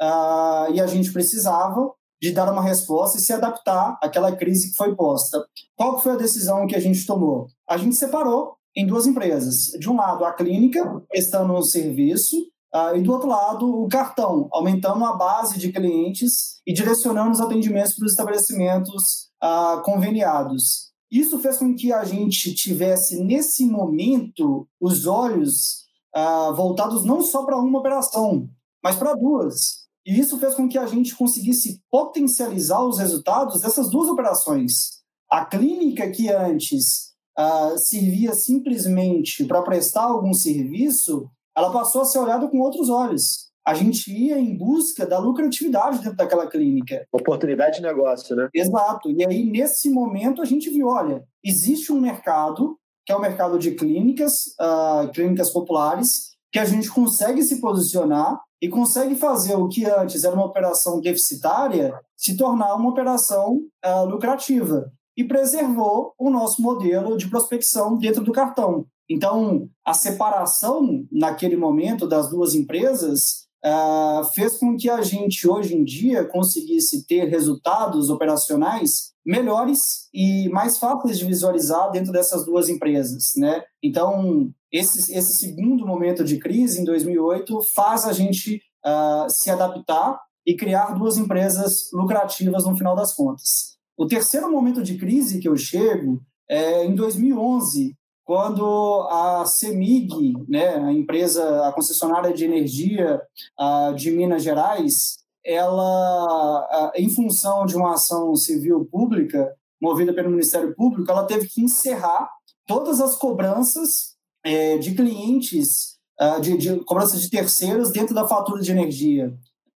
[0.00, 4.76] uh, e a gente precisava de dar uma resposta e se adaptar àquela crise que
[4.76, 5.44] foi posta.
[5.76, 7.46] Qual foi a decisão que a gente tomou?
[7.68, 9.72] A gente separou em duas empresas.
[9.78, 12.36] De um lado, a clínica, prestando um serviço,
[12.74, 17.40] uh, e do outro lado, o cartão, aumentando a base de clientes e direcionando os
[17.40, 20.88] atendimentos para os estabelecimentos uh, conveniados.
[21.10, 27.44] Isso fez com que a gente tivesse, nesse momento, os olhos uh, voltados não só
[27.44, 28.48] para uma operação,
[28.82, 29.87] mas para duas.
[30.08, 35.02] E isso fez com que a gente conseguisse potencializar os resultados dessas duas operações.
[35.30, 42.20] A clínica que antes uh, servia simplesmente para prestar algum serviço, ela passou a ser
[42.20, 47.06] olhada com outros olhos a gente ia em busca da lucratividade dentro daquela clínica.
[47.12, 48.48] Oportunidade de negócio, né?
[48.54, 49.10] Exato.
[49.10, 53.58] E aí, nesse momento, a gente viu, olha, existe um mercado, que é o mercado
[53.58, 59.68] de clínicas, uh, clínicas populares, que a gente consegue se posicionar e consegue fazer o
[59.68, 64.90] que antes era uma operação deficitária se tornar uma operação uh, lucrativa.
[65.16, 68.86] E preservou o nosso modelo de prospecção dentro do cartão.
[69.10, 75.74] Então, a separação naquele momento das duas empresas uh, fez com que a gente, hoje
[75.74, 82.70] em dia, conseguisse ter resultados operacionais melhores e mais fáceis de visualizar dentro dessas duas
[82.70, 83.62] empresas, né?
[83.82, 90.18] Então, esse, esse segundo momento de crise, em 2008, faz a gente uh, se adaptar
[90.46, 93.76] e criar duas empresas lucrativas no final das contas.
[93.98, 100.76] O terceiro momento de crise que eu chego é em 2011, quando a CEMIG, né,
[100.76, 103.20] a empresa, a concessionária de energia
[103.60, 110.74] uh, de Minas Gerais, ela, em função de uma ação civil pública movida pelo Ministério
[110.74, 112.28] Público, ela teve que encerrar
[112.66, 118.60] todas as cobranças é, de clientes, uh, de, de cobranças de terceiros dentro da fatura
[118.60, 119.32] de energia.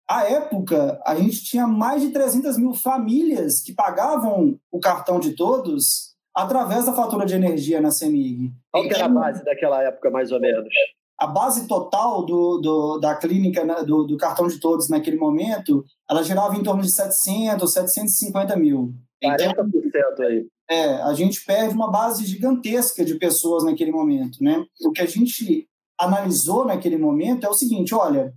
[0.10, 5.32] À época, a gente tinha mais de 300 mil famílias que pagavam o cartão de
[5.32, 8.52] todos através da fatura de energia na CEMIG.
[8.72, 10.68] Qual que era a base daquela época, mais ou menos?
[11.22, 15.86] A base total do, do da clínica, né, do, do, cartão de todos naquele momento,
[16.10, 18.92] ela girava em torno de 700, 750 mil.
[19.24, 20.48] 40% então, aí.
[20.68, 24.66] É, a gente perde uma base gigantesca de pessoas naquele momento, né?
[24.84, 25.68] O que a gente
[26.00, 28.34] analisou naquele momento é o seguinte, olha,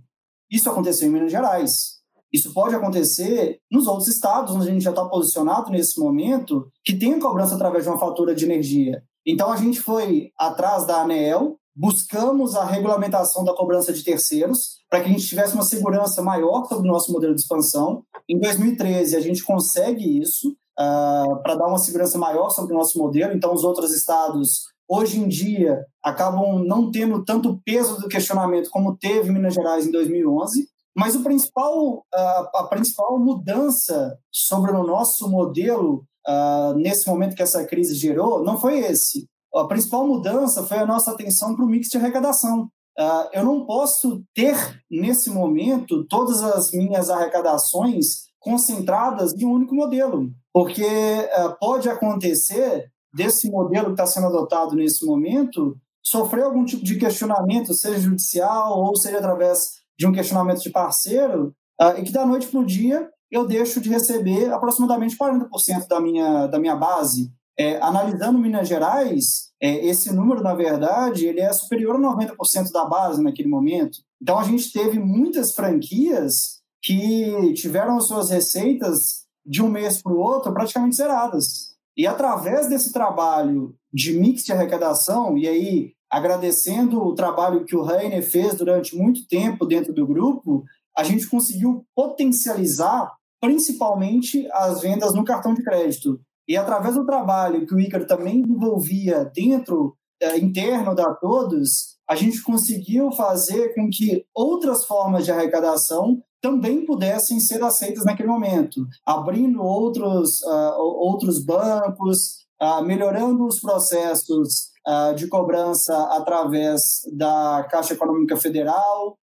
[0.51, 1.95] isso aconteceu em Minas Gerais,
[2.31, 6.93] isso pode acontecer nos outros estados, onde a gente já está posicionado nesse momento, que
[6.93, 9.01] tem a cobrança através de uma fatura de energia.
[9.25, 15.01] Então, a gente foi atrás da ANEEL, buscamos a regulamentação da cobrança de terceiros, para
[15.01, 18.03] que a gente tivesse uma segurança maior sobre o nosso modelo de expansão.
[18.29, 22.97] Em 2013, a gente consegue isso, uh, para dar uma segurança maior sobre o nosso
[22.97, 23.33] modelo.
[23.33, 28.95] Então, os outros estados, hoje em dia, acabam não tendo tanto peso do questionamento como
[28.95, 30.67] teve Minas Gerais em 2011.
[30.97, 37.43] Mas o principal, a, a principal mudança sobre o nosso modelo uh, nesse momento que
[37.43, 39.27] essa crise gerou não foi esse.
[39.55, 42.69] A principal mudança foi a nossa atenção para o mix de arrecadação.
[42.97, 44.55] Uh, eu não posso ter,
[44.89, 52.89] nesse momento, todas as minhas arrecadações concentradas em um único modelo, porque uh, pode acontecer
[53.13, 58.79] desse modelo que está sendo adotado nesse momento sofrer algum tipo de questionamento, seja judicial
[58.79, 62.65] ou seja através de um questionamento de parceiro, uh, e que da noite para o
[62.65, 67.31] dia eu deixo de receber aproximadamente 40% da minha, da minha base.
[67.57, 72.85] É, analisando Minas Gerais, é, esse número, na verdade, ele é superior a 90% da
[72.85, 73.99] base naquele momento.
[74.21, 80.19] Então, a gente teve muitas franquias que tiveram suas receitas de um mês para o
[80.19, 81.75] outro praticamente zeradas.
[81.97, 87.81] E através desse trabalho de mix de arrecadação, e aí agradecendo o trabalho que o
[87.81, 90.63] Rainer fez durante muito tempo dentro do grupo,
[90.95, 96.19] a gente conseguiu potencializar principalmente as vendas no cartão de crédito.
[96.47, 102.15] E através do trabalho que o Ícaro também envolvia dentro, é, interno da Todos, a
[102.15, 108.85] gente conseguiu fazer com que outras formas de arrecadação também pudessem ser aceitas naquele momento,
[109.03, 117.93] abrindo outros, uh, outros bancos, uh, melhorando os processos uh, de cobrança através da Caixa
[117.93, 119.17] Econômica Federal,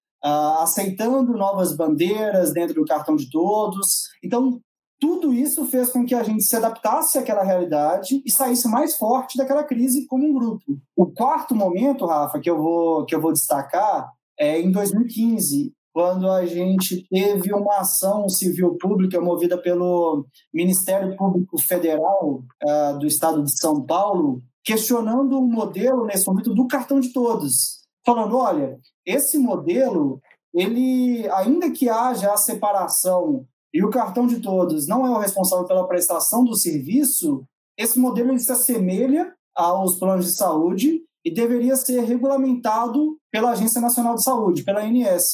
[0.59, 4.07] aceitando novas bandeiras dentro do cartão de todos.
[4.23, 4.61] Então,
[5.03, 9.37] tudo isso fez com que a gente se adaptasse àquela realidade e saísse mais forte
[9.37, 10.79] daquela crise como um grupo.
[10.95, 16.31] O quarto momento, Rafa, que eu vou, que eu vou destacar é em 2015, quando
[16.31, 23.43] a gente teve uma ação civil pública movida pelo Ministério Público Federal uh, do Estado
[23.43, 29.37] de São Paulo, questionando o modelo nesse momento do cartão de todos, falando, olha, esse
[29.37, 30.21] modelo,
[30.53, 35.65] ele ainda que haja a separação e o cartão de todos não é o responsável
[35.65, 37.43] pela prestação do serviço,
[37.77, 44.15] esse modelo se assemelha aos planos de saúde e deveria ser regulamentado pela Agência Nacional
[44.15, 45.33] de Saúde, pela ANS.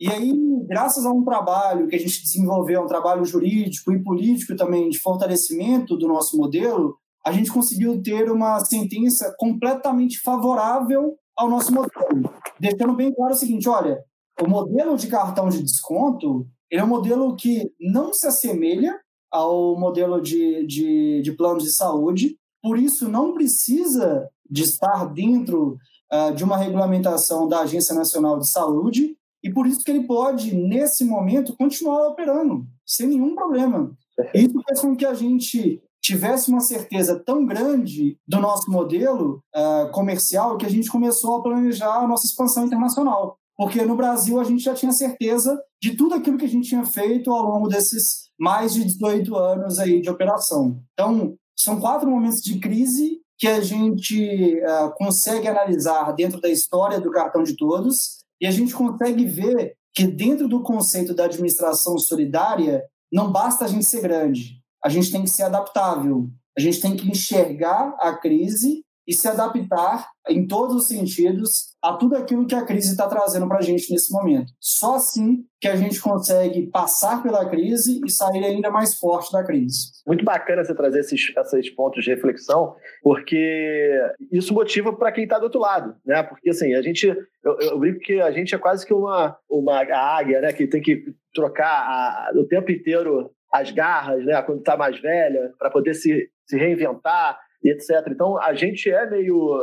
[0.00, 0.34] E aí,
[0.66, 4.98] graças a um trabalho que a gente desenvolveu, um trabalho jurídico e político também de
[4.98, 12.32] fortalecimento do nosso modelo, a gente conseguiu ter uma sentença completamente favorável ao nosso modelo,
[12.58, 13.98] deixando bem claro o seguinte, olha,
[14.40, 18.98] o modelo de cartão de desconto ele é um modelo que não se assemelha
[19.30, 25.76] ao modelo de, de, de plano de saúde, por isso não precisa de estar dentro
[26.12, 30.54] uh, de uma regulamentação da Agência Nacional de Saúde e por isso que ele pode,
[30.54, 33.92] nesse momento, continuar operando sem nenhum problema.
[34.34, 39.90] Isso fez com que a gente tivesse uma certeza tão grande do nosso modelo uh,
[39.90, 43.38] comercial que a gente começou a planejar a nossa expansão internacional.
[43.56, 46.84] Porque no Brasil a gente já tinha certeza de tudo aquilo que a gente tinha
[46.84, 50.82] feito ao longo desses mais de 18 anos aí de operação.
[50.92, 57.00] Então, são quatro momentos de crise que a gente uh, consegue analisar dentro da história
[57.00, 61.98] do cartão de todos e a gente consegue ver que dentro do conceito da administração
[61.98, 66.80] solidária não basta a gente ser grande, a gente tem que ser adaptável, a gente
[66.80, 72.46] tem que enxergar a crise e se adaptar em todos os sentidos a tudo aquilo
[72.46, 74.52] que a crise está trazendo para a gente nesse momento.
[74.60, 79.44] Só assim que a gente consegue passar pela crise e sair ainda mais forte da
[79.44, 79.92] crise.
[80.06, 84.00] Muito bacana você trazer esses, esses pontos de reflexão, porque
[84.32, 86.22] isso motiva para quem está do outro lado, né?
[86.24, 89.80] Porque assim, a gente, eu, eu brinco que a gente é quase que uma, uma
[89.80, 90.52] águia, né?
[90.52, 94.40] Que tem que trocar a, o tempo inteiro as garras, né?
[94.42, 98.08] Quando está mais velha, para poder se, se reinventar e etc.
[98.10, 99.58] Então, a gente é meio.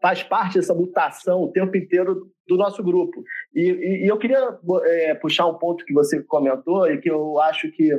[0.00, 3.22] faz parte dessa mutação o tempo inteiro do nosso grupo.
[3.54, 7.40] E, e, e eu queria é, puxar um ponto que você comentou e que eu
[7.40, 7.90] acho que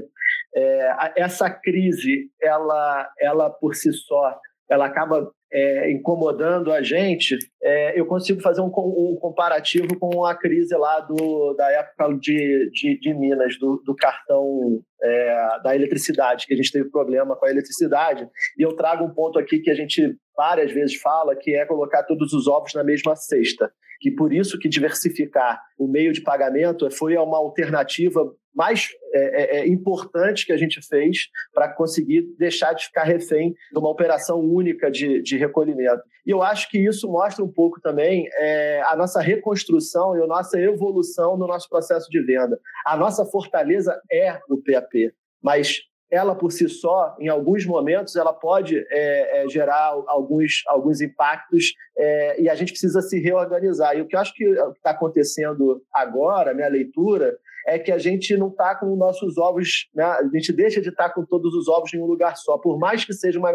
[0.56, 4.40] é, essa crise, ela, ela por si só,
[4.70, 10.36] ela acaba é, incomodando a gente, é, eu consigo fazer um, um, comparativo com a
[10.36, 16.46] crise lá do, da época de, de, de Minas, do, do cartão é, da eletricidade,
[16.46, 18.28] que a gente teve problema com a eletricidade.
[18.58, 22.04] E eu trago um ponto aqui que a gente várias vezes fala, que é colocar
[22.04, 23.72] todos os ovos na mesma cesta.
[24.00, 28.22] Que por isso que diversificar o meio de pagamento foi uma alternativa
[28.58, 33.54] mais é, é, é importante que a gente fez para conseguir deixar de ficar refém
[33.72, 36.02] de uma operação única de, de recolhimento.
[36.26, 40.28] E eu acho que isso mostra um pouco também é, a nossa reconstrução e a
[40.28, 42.60] nossa evolução no nosso processo de venda.
[42.84, 48.34] A nossa fortaleza é o PAP, mas ela por si só, em alguns momentos, ela
[48.34, 53.96] pode é, é, gerar alguns, alguns impactos é, e a gente precisa se reorganizar.
[53.96, 57.38] E o que eu acho que está acontecendo agora, minha leitura,
[57.68, 60.06] é que a gente não está com os nossos ovos, né?
[60.06, 62.80] a gente deixa de estar tá com todos os ovos em um lugar só, por
[62.80, 63.52] mais que seja uma,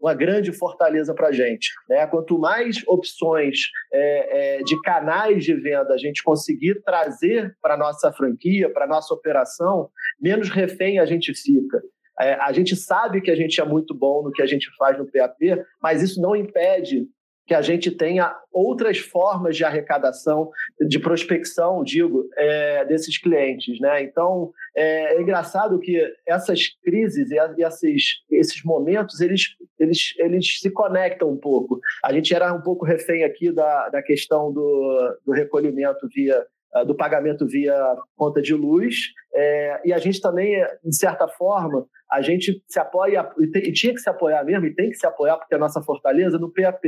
[0.00, 1.70] uma grande fortaleza para a gente.
[1.88, 2.04] Né?
[2.08, 7.78] Quanto mais opções é, é, de canais de venda a gente conseguir trazer para a
[7.78, 9.88] nossa franquia, para a nossa operação,
[10.20, 11.80] menos refém a gente fica.
[12.20, 14.98] É, a gente sabe que a gente é muito bom no que a gente faz
[14.98, 17.06] no PAP, mas isso não impede
[17.52, 20.50] que a gente tenha outras formas de arrecadação,
[20.88, 23.78] de prospecção, digo, é, desses clientes.
[23.78, 24.04] Né?
[24.04, 30.70] Então, é, é, engraçado que essas crises e esses, esses momentos, eles, eles, eles se
[30.70, 31.78] conectam um pouco.
[32.02, 36.42] A gente era um pouco refém aqui da, da questão do, do recolhimento via
[36.86, 37.76] do pagamento via
[38.16, 38.96] conta de luz,
[39.34, 44.00] é, e a gente também, de certa forma, a gente se apoia, e, tinha que
[44.00, 46.82] se apoiar mesmo, e tem que se apoiar, porque é a nossa fortaleza, no PAP.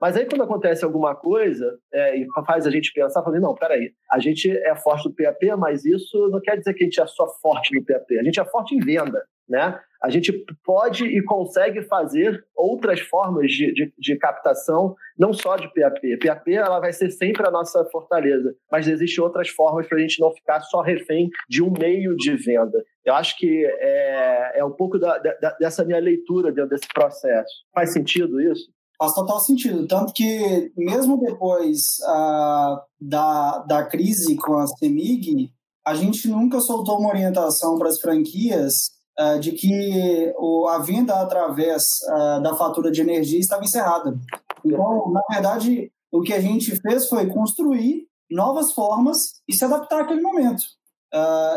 [0.00, 3.92] Mas aí, quando acontece alguma coisa é, e faz a gente pensar, falando, não, peraí,
[4.10, 7.06] a gente é forte no PAP, mas isso não quer dizer que a gente é
[7.06, 8.18] só forte no PAP.
[8.18, 9.80] A gente é forte em venda, né?
[10.02, 10.32] A gente
[10.62, 16.18] pode e consegue fazer outras formas de, de, de captação, não só de PAP.
[16.22, 20.20] PAP ela vai ser sempre a nossa fortaleza, mas existem outras formas para a gente
[20.20, 22.84] não ficar só refém de um meio de venda.
[23.04, 27.64] Eu acho que é, é um pouco da, da, dessa minha leitura dentro desse processo.
[27.72, 28.75] Faz sentido isso?
[28.98, 29.86] Faz total sentido.
[29.86, 35.52] Tanto que, mesmo depois uh, da, da crise com a CEMIG,
[35.86, 38.90] a gente nunca soltou uma orientação para as franquias
[39.20, 44.18] uh, de que o, a venda através uh, da fatura de energia estava encerrada.
[44.64, 50.02] Então, na verdade, o que a gente fez foi construir novas formas e se adaptar
[50.02, 50.62] àquele momento.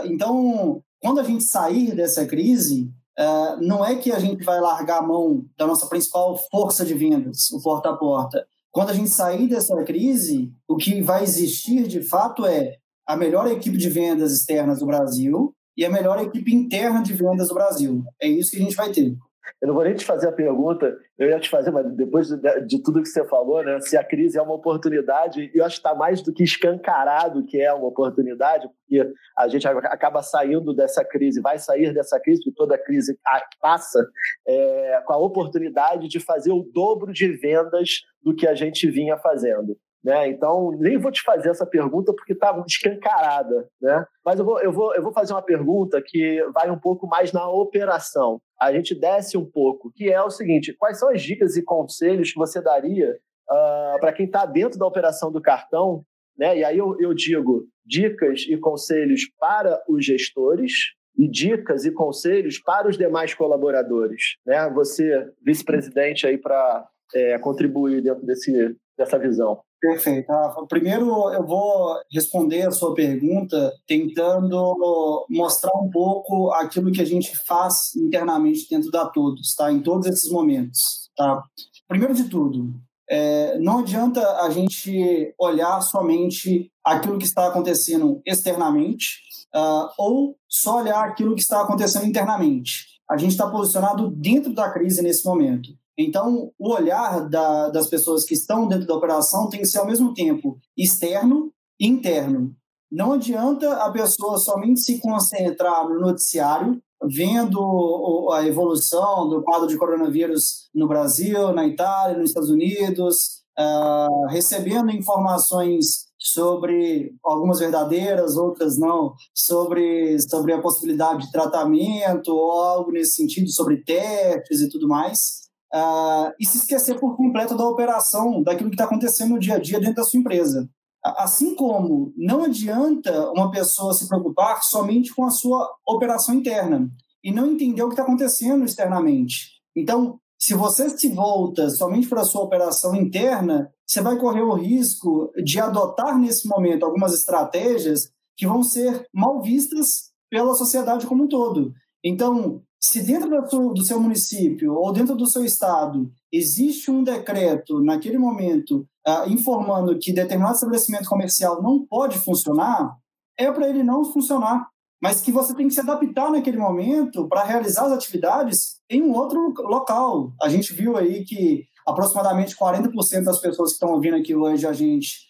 [0.05, 4.99] então, quando a gente sair dessa crise, uh, não é que a gente vai largar
[4.99, 8.47] a mão da nossa principal força de vendas, o porta a porta.
[8.71, 13.47] Quando a gente sair dessa crise, o que vai existir de fato é a melhor
[13.47, 18.03] equipe de vendas externas do Brasil e a melhor equipe interna de vendas do Brasil.
[18.21, 19.15] É isso que a gente vai ter.
[19.61, 22.61] Eu não vou nem te fazer a pergunta, eu ia te fazer, mas depois de,
[22.65, 25.87] de tudo que você falou, né, se a crise é uma oportunidade, eu acho que
[25.87, 31.03] está mais do que escancarado que é uma oportunidade, porque a gente acaba saindo dessa
[31.03, 33.17] crise, vai sair dessa crise, porque toda crise
[33.61, 34.05] passa,
[34.47, 39.17] é, com a oportunidade de fazer o dobro de vendas do que a gente vinha
[39.17, 39.77] fazendo.
[40.03, 40.29] Né?
[40.29, 43.67] Então, nem vou te fazer essa pergunta porque está escancarada.
[43.81, 44.05] Né?
[44.25, 47.33] Mas eu vou, eu, vou, eu vou fazer uma pergunta que vai um pouco mais
[47.33, 48.41] na operação.
[48.59, 52.31] A gente desce um pouco, que é o seguinte: quais são as dicas e conselhos
[52.31, 56.03] que você daria uh, ah, para quem está dentro da operação do cartão?
[56.37, 56.59] Né?
[56.59, 60.71] E aí eu, eu digo dicas e conselhos para os gestores,
[61.17, 64.37] e dicas e conselhos para os demais colaboradores.
[64.45, 64.69] Né?
[64.69, 69.59] Você, vice-presidente, aí para é, contribuir dentro desse, dessa visão.
[69.81, 70.27] Perfeito.
[70.29, 70.65] Rafa.
[70.67, 77.31] Primeiro, eu vou responder a sua pergunta tentando mostrar um pouco aquilo que a gente
[77.45, 79.71] faz internamente dentro da Todos, tá?
[79.71, 81.41] Em todos esses momentos, tá?
[81.87, 82.73] Primeiro de tudo,
[83.09, 89.21] é, não adianta a gente olhar somente aquilo que está acontecendo externamente
[89.55, 92.85] uh, ou só olhar aquilo que está acontecendo internamente.
[93.09, 95.69] A gente está posicionado dentro da crise nesse momento.
[96.01, 99.85] Então, o olhar da, das pessoas que estão dentro da operação tem que ser ao
[99.85, 102.55] mesmo tempo externo e interno.
[102.89, 109.77] Não adianta a pessoa somente se concentrar no noticiário, vendo a evolução do quadro de
[109.77, 118.77] coronavírus no Brasil, na Itália, nos Estados Unidos, uh, recebendo informações sobre algumas verdadeiras, outras
[118.77, 124.87] não, sobre, sobre a possibilidade de tratamento ou algo nesse sentido, sobre testes e tudo
[124.87, 129.55] mais uh, e se esquecer por completo da operação, daquilo que está acontecendo no dia
[129.55, 130.69] a dia dentro da sua empresa.
[131.03, 136.89] Assim como não adianta uma pessoa se preocupar somente com a sua operação interna
[137.23, 139.59] e não entender o que está acontecendo externamente.
[139.75, 144.53] Então, se você se volta somente para a sua operação interna, você vai correr o
[144.53, 151.23] risco de adotar nesse momento algumas estratégias que vão ser mal vistas pela sociedade como
[151.23, 151.73] um todo.
[152.03, 153.29] Então, se dentro
[153.73, 159.97] do, seu município ou dentro do seu estado existe um decreto naquele momento uh, informando
[159.99, 162.95] que determinado estabelecimento comercial não pode funcionar,
[163.37, 164.67] é para ele não funcionar,
[165.01, 169.13] mas que você tem que se adaptar naquele momento para realizar as atividades em um
[169.13, 170.31] outro local.
[170.41, 174.73] A gente viu aí que aproximadamente 40% das pessoas que estão ouvindo aqui hoje a
[174.73, 175.29] gente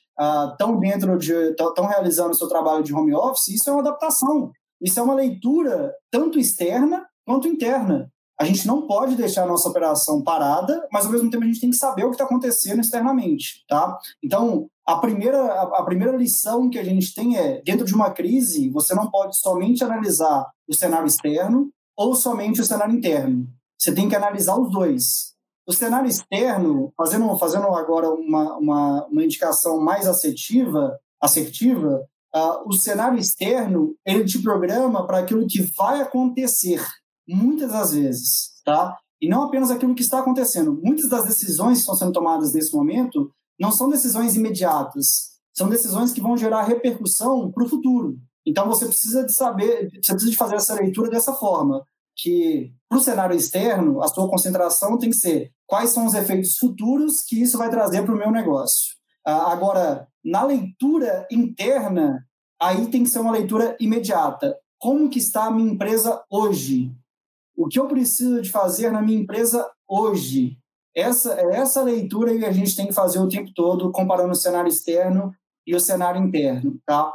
[0.52, 3.47] estão uh, dentro de estão realizando o seu trabalho de home office.
[3.47, 4.52] Isso é uma adaptação.
[4.82, 8.11] Isso é uma leitura tanto externa quanto interna.
[8.39, 11.61] A gente não pode deixar a nossa operação parada, mas ao mesmo tempo a gente
[11.61, 13.99] tem que saber o que está acontecendo externamente, tá?
[14.23, 18.71] Então, a primeira, a, primeira lição que a gente tem é, dentro de uma crise,
[18.71, 23.47] você não pode somente analisar o cenário externo ou somente o cenário interno.
[23.77, 25.36] Você tem que analisar os dois.
[25.67, 32.03] O cenário externo, fazendo, fazendo agora uma, uma, uma indicação mais assertiva, assertiva
[32.36, 36.82] uh, o cenário externo, ele te programa para aquilo que vai acontecer
[37.36, 38.97] muitas das vezes, tá?
[39.21, 40.80] E não apenas aquilo que está acontecendo.
[40.82, 46.13] Muitas das decisões que estão sendo tomadas nesse momento não são decisões imediatas, são decisões
[46.13, 48.17] que vão gerar repercussão para o futuro.
[48.45, 51.84] Então você precisa de saber, você precisa de fazer essa leitura dessa forma,
[52.15, 56.57] que para o cenário externo, a sua concentração tem que ser quais são os efeitos
[56.57, 58.95] futuros que isso vai trazer para o meu negócio.
[59.25, 62.25] Ah, agora, na leitura interna,
[62.59, 64.55] aí tem que ser uma leitura imediata.
[64.77, 66.91] Como que está a minha empresa hoje?
[67.60, 70.57] O que eu preciso de fazer na minha empresa hoje.
[70.95, 74.36] Essa é essa leitura que a gente tem que fazer o tempo todo, comparando o
[74.36, 75.34] cenário externo
[75.68, 77.14] e o cenário interno, tá?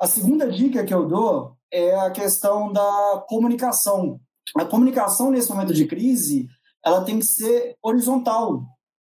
[0.00, 4.18] A segunda dica que eu dou é a questão da comunicação.
[4.56, 6.48] A comunicação nesse momento de crise,
[6.82, 8.64] ela tem que ser horizontal.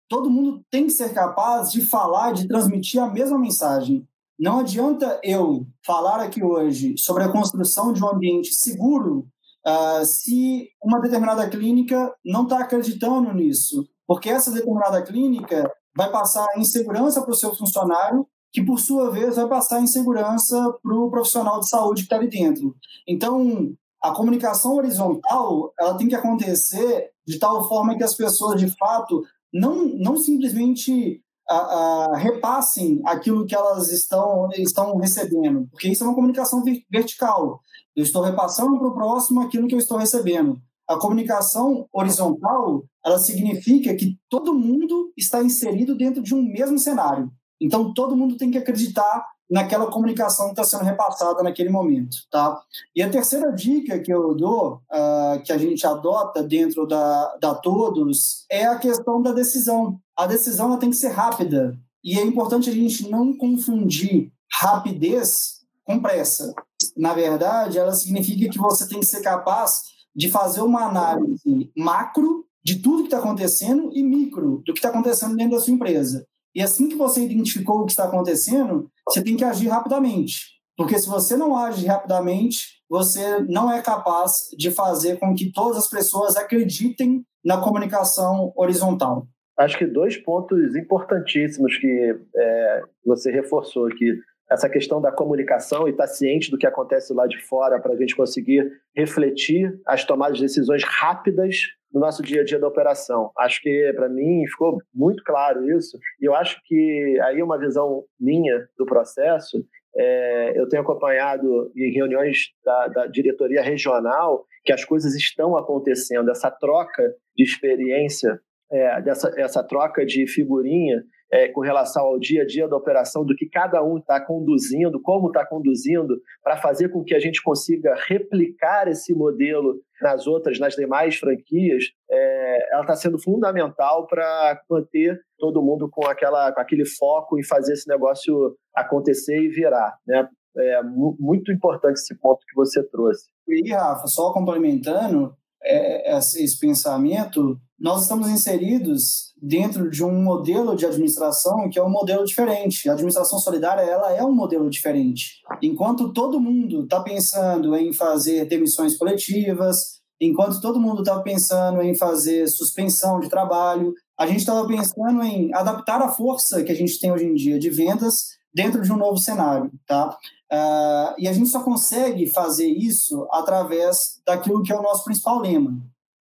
[0.07, 4.07] Todo mundo tem que ser capaz de falar, de transmitir a mesma mensagem.
[4.39, 9.26] Não adianta eu falar aqui hoje sobre a construção de um ambiente seguro
[9.66, 16.46] uh, se uma determinada clínica não está acreditando nisso, porque essa determinada clínica vai passar
[16.56, 21.60] insegurança para o seu funcionário, que por sua vez vai passar insegurança para o profissional
[21.60, 22.74] de saúde que está ali dentro.
[23.06, 28.68] Então, a comunicação horizontal ela tem que acontecer de tal forma que as pessoas de
[28.76, 36.02] fato não, não simplesmente a, a, repassem aquilo que elas estão, estão recebendo, porque isso
[36.02, 37.60] é uma comunicação vertical.
[37.97, 40.61] Eu estou repassando para o próximo aquilo que eu estou recebendo.
[40.88, 47.30] A comunicação horizontal, ela significa que todo mundo está inserido dentro de um mesmo cenário.
[47.61, 52.61] Então, todo mundo tem que acreditar naquela comunicação que está sendo repassada naquele momento, tá?
[52.95, 57.55] E a terceira dica que eu dou, uh, que a gente adota dentro da, da
[57.55, 59.99] Todos, é a questão da decisão.
[60.16, 61.78] A decisão ela tem que ser rápida.
[62.03, 66.55] E é importante a gente não confundir rapidez com pressa.
[66.97, 69.82] Na verdade, ela significa que você tem que ser capaz
[70.14, 74.88] de fazer uma análise macro de tudo que está acontecendo e micro do que está
[74.88, 76.26] acontecendo dentro da sua empresa.
[76.55, 80.55] E assim que você identificou o que está acontecendo, você tem que agir rapidamente.
[80.76, 85.78] Porque se você não age rapidamente, você não é capaz de fazer com que todas
[85.78, 89.26] as pessoas acreditem na comunicação horizontal.
[89.57, 94.12] Acho que dois pontos importantíssimos que é, você reforçou aqui.
[94.51, 97.95] Essa questão da comunicação e estar tá ciente do que acontece lá de fora para
[97.95, 101.57] a gente conseguir refletir as tomadas de decisões rápidas
[101.92, 103.30] no nosso dia a dia da operação.
[103.38, 105.97] Acho que, para mim, ficou muito claro isso.
[106.20, 109.64] E eu acho que aí uma visão minha do processo,
[109.97, 116.30] é, eu tenho acompanhado em reuniões da, da diretoria regional que as coisas estão acontecendo,
[116.30, 118.40] essa troca de experiência
[118.72, 121.05] é, dessa essa troca de figurinha
[121.35, 125.03] é, com relação ao dia a dia da operação, do que cada um está conduzindo,
[125.03, 130.61] como está conduzindo, para fazer com que a gente consiga replicar esse modelo nas outras,
[130.61, 136.61] nas demais franquias, é, ela está sendo fundamental para manter todo mundo com, aquela, com
[136.61, 139.99] aquele foco em fazer esse negócio acontecer e virar.
[140.07, 140.28] Né?
[140.57, 143.26] É muito importante esse ponto que você trouxe.
[143.49, 150.87] E, Rafa, só complementando, é, esse pensamento, nós estamos inseridos dentro de um modelo de
[150.87, 152.89] administração que é um modelo diferente.
[152.89, 155.43] A administração solidária ela é um modelo diferente.
[155.61, 161.95] Enquanto todo mundo está pensando em fazer demissões coletivas, enquanto todo mundo está pensando em
[161.95, 166.99] fazer suspensão de trabalho, a gente estava pensando em adaptar a força que a gente
[166.99, 170.16] tem hoje em dia de vendas dentro de um novo cenário, tá?
[170.51, 175.39] Uh, e a gente só consegue fazer isso através daquilo que é o nosso principal
[175.41, 175.82] lema.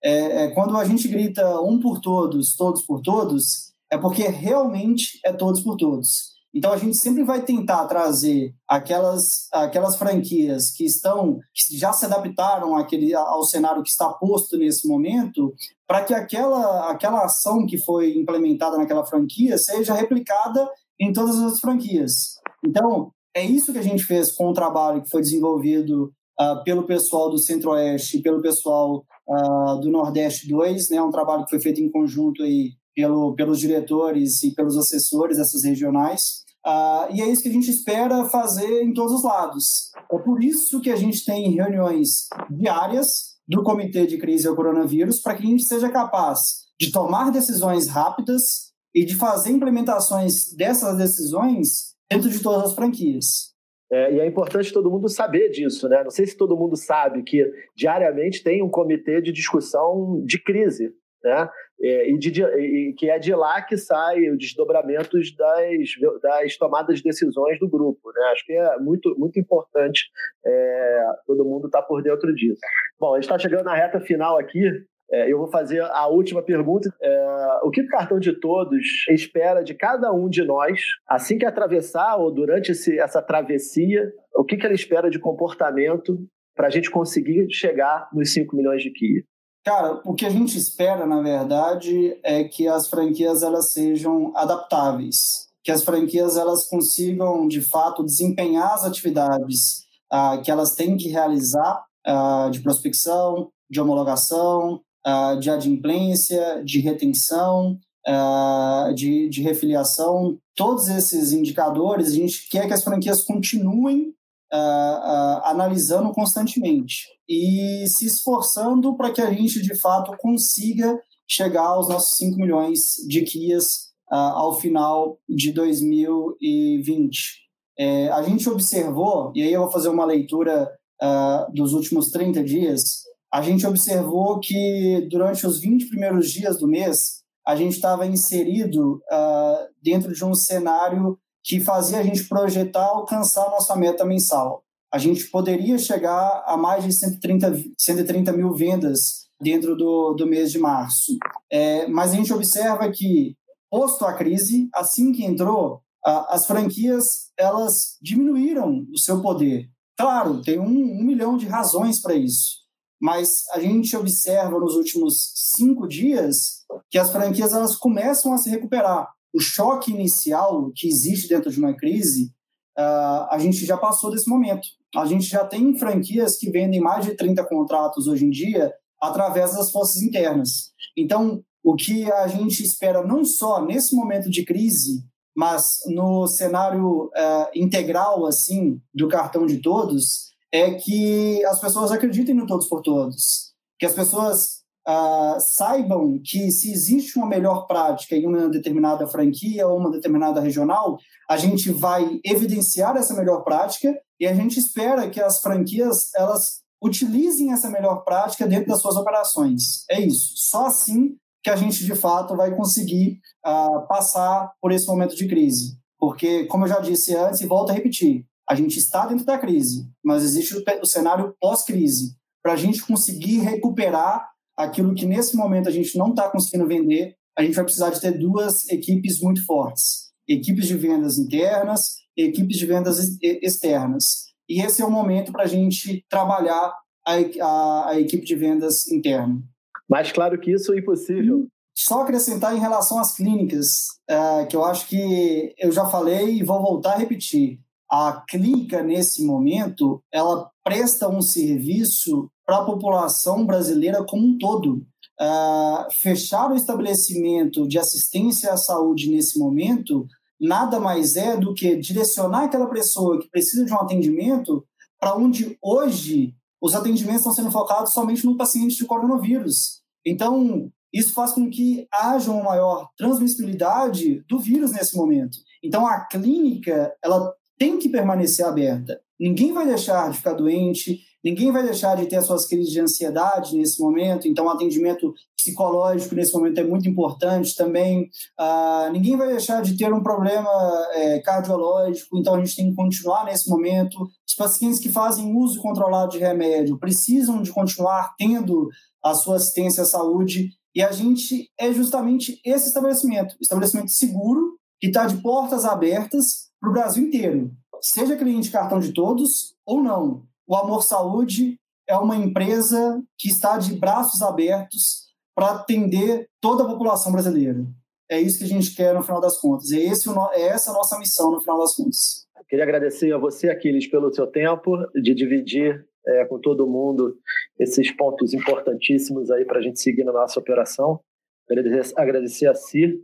[0.06, 5.18] É, é, quando a gente grita um por todos, todos por todos, é porque realmente
[5.24, 6.36] é todos por todos.
[6.54, 12.04] Então a gente sempre vai tentar trazer aquelas, aquelas franquias que estão que já se
[12.04, 15.52] adaptaram àquele, ao cenário que está posto nesse momento,
[15.88, 21.58] para que aquela, aquela ação que foi implementada naquela franquia seja replicada em todas as
[21.58, 22.36] franquias.
[22.64, 26.84] Então, é isso que a gente fez com o trabalho que foi desenvolvido uh, pelo
[26.84, 31.02] pessoal do Centro-Oeste pelo pessoal uh, do Nordeste 2, né?
[31.02, 35.64] um trabalho que foi feito em conjunto aí pelo, pelos diretores e pelos assessores dessas
[35.64, 36.44] regionais.
[36.66, 39.92] Uh, e é isso que a gente espera fazer em todos os lados.
[40.10, 45.20] É por isso que a gente tem reuniões diárias do Comitê de Crise ao Coronavírus,
[45.20, 50.96] para que a gente seja capaz de tomar decisões rápidas e de fazer implementações dessas
[50.96, 53.55] decisões dentro de todas as franquias.
[53.90, 56.02] É, e é importante todo mundo saber disso, né?
[56.02, 60.92] Não sei se todo mundo sabe que diariamente tem um comitê de discussão de crise,
[61.22, 61.48] né?
[61.78, 66.98] É, e, de, e, que é de lá que sai os desdobramentos das, das tomadas
[66.98, 68.22] de decisões do grupo, né?
[68.32, 70.04] Acho que é muito, muito importante
[70.44, 72.60] é, todo mundo estar tá por dentro disso.
[72.98, 74.62] Bom, a gente está chegando na reta final aqui.
[75.10, 76.88] É, eu vou fazer a última pergunta.
[77.00, 81.46] É, o que o cartão de todos espera de cada um de nós assim que
[81.46, 84.12] atravessar ou durante esse, essa travessia?
[84.34, 86.18] O que, que ele espera de comportamento
[86.54, 89.22] para a gente conseguir chegar nos 5 milhões de Kia?
[89.64, 95.48] Cara, o que a gente espera, na verdade, é que as franquias elas sejam adaptáveis,
[95.64, 101.08] que as franquias elas consigam, de fato, desempenhar as atividades ah, que elas têm que
[101.08, 110.38] realizar ah, de prospecção, de homologação, uh, de adimplência, de retenção, uh, de, de refiliação.
[110.54, 114.08] Todos esses indicadores, a gente quer que as franquias continuem
[114.52, 120.98] uh, analisando constantemente e se esforçando para que a gente, de fato, consiga
[121.28, 127.46] chegar aos nossos 5 milhões de Kias ao final de 2020.
[127.78, 130.70] É, a gente observou, e aí eu vou fazer uma leitura
[131.02, 133.02] uh, dos últimos 30 dias,
[133.32, 139.00] a gente observou que durante os 20 primeiros dias do mês, a gente estava inserido
[139.12, 144.64] uh, dentro de um cenário que fazia a gente projetar alcançar a nossa meta mensal.
[144.92, 150.50] A gente poderia chegar a mais de 130, 130 mil vendas dentro do, do mês
[150.50, 151.16] de março.
[151.50, 153.36] É, mas a gente observa que,
[153.70, 159.68] posto a crise, assim que entrou, uh, as franquias elas diminuíram o seu poder.
[159.96, 162.65] Claro, tem um, um milhão de razões para isso.
[163.00, 168.48] Mas a gente observa nos últimos cinco dias que as franquias elas começam a se
[168.48, 169.08] recuperar.
[169.34, 172.32] O choque inicial que existe dentro de uma crise,
[172.78, 174.66] uh, a gente já passou desse momento.
[174.94, 179.54] A gente já tem franquias que vendem mais de 30 contratos hoje em dia através
[179.54, 180.72] das forças internas.
[180.96, 185.04] Então, o que a gente espera não só nesse momento de crise,
[185.36, 192.34] mas no cenário uh, integral assim do cartão de todos, é que as pessoas acreditem
[192.34, 198.16] no todos por todos, que as pessoas uh, saibam que se existe uma melhor prática
[198.16, 200.98] em uma determinada franquia ou uma determinada regional,
[201.28, 206.62] a gente vai evidenciar essa melhor prática e a gente espera que as franquias elas
[206.82, 209.84] utilizem essa melhor prática dentro das suas operações.
[209.90, 210.32] É isso.
[210.36, 215.28] Só assim que a gente de fato vai conseguir uh, passar por esse momento de
[215.28, 215.78] crise.
[215.98, 219.38] Porque, como eu já disse antes e volto a repetir, a gente está dentro da
[219.38, 222.16] crise, mas existe o, cenário pós-crise.
[222.42, 227.16] Para a gente conseguir recuperar aquilo que nesse momento a gente não está conseguindo vender,
[227.36, 232.56] a gente vai precisar de ter duas equipes muito fortes: equipes de vendas internas, equipes
[232.56, 234.26] de vendas externas.
[234.48, 236.72] E esse é o momento para a gente trabalhar
[237.06, 239.42] a, a, a, equipe de vendas interna.
[239.88, 241.46] Mais claro que isso é impossível.
[241.74, 246.42] Só acrescentar em relação às clínicas, é, que eu acho que eu já falei e
[246.42, 247.60] vou voltar a repetir.
[247.90, 254.84] A clínica, nesse momento, ela presta um serviço para a população brasileira como um todo.
[255.18, 260.06] Uh, fechar o estabelecimento de assistência à saúde nesse momento
[260.40, 264.64] nada mais é do que direcionar aquela pessoa que precisa de um atendimento
[265.00, 269.82] para onde hoje os atendimentos estão sendo focados somente no paciente de coronavírus.
[270.04, 275.38] Então, isso faz com que haja uma maior transmissibilidade do vírus nesse momento.
[275.62, 279.00] Então, a clínica ela tem que permanecer aberta.
[279.18, 282.80] Ninguém vai deixar de ficar doente, ninguém vai deixar de ter as suas crises de
[282.80, 288.10] ansiedade nesse momento, então o atendimento psicológico nesse momento é muito importante também.
[288.38, 290.50] Ah, ninguém vai deixar de ter um problema
[290.92, 294.02] é, cardiológico, então a gente tem que continuar nesse momento.
[294.26, 298.68] Os pacientes que fazem uso controlado de remédio precisam de continuar tendo
[299.02, 304.88] a sua assistência à saúde, e a gente é justamente esse estabelecimento, estabelecimento seguro, que
[304.88, 310.24] está de portas abertas para o Brasil inteiro seja cliente cartão de todos ou não.
[310.46, 311.56] O Amor Saúde
[311.88, 317.64] é uma empresa que está de braços abertos para atender toda a população brasileira.
[318.10, 319.70] É isso que a gente quer no final das contas.
[319.70, 322.26] É, esse, é essa a nossa missão no final das contas.
[322.48, 327.16] Queria agradecer a você, Aquiles, pelo seu tempo de dividir é, com todo mundo
[327.58, 331.00] esses pontos importantíssimos aí para a gente seguir na nossa operação.
[331.48, 333.00] Agradecer, agradecer a Si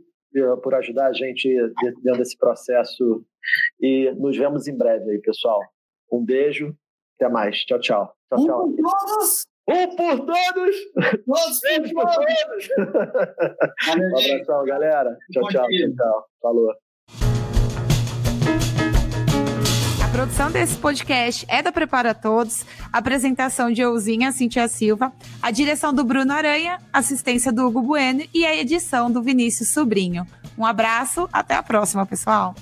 [0.61, 1.49] por ajudar a gente
[2.01, 3.25] dentro desse processo.
[3.81, 5.59] E nos vemos em breve aí, pessoal.
[6.11, 6.75] Um beijo,
[7.17, 7.57] até mais.
[7.65, 8.13] Tchau, tchau.
[8.29, 8.75] Tchau, um tchau.
[8.75, 9.45] por todos!
[9.67, 10.75] Um por todos!
[11.25, 12.69] Todos por todos!
[13.97, 15.17] um abração, galera.
[15.31, 16.25] Tchau, tchau, tchau, tchau.
[16.41, 16.73] Falou.
[20.13, 25.11] Produção desse podcast é da Prepara Todos, apresentação de Euzinha Cintia Silva,
[25.41, 30.27] a direção do Bruno Aranha, assistência do Hugo Bueno e a edição do Vinícius Sobrinho.
[30.55, 32.53] Um abraço, até a próxima, pessoal!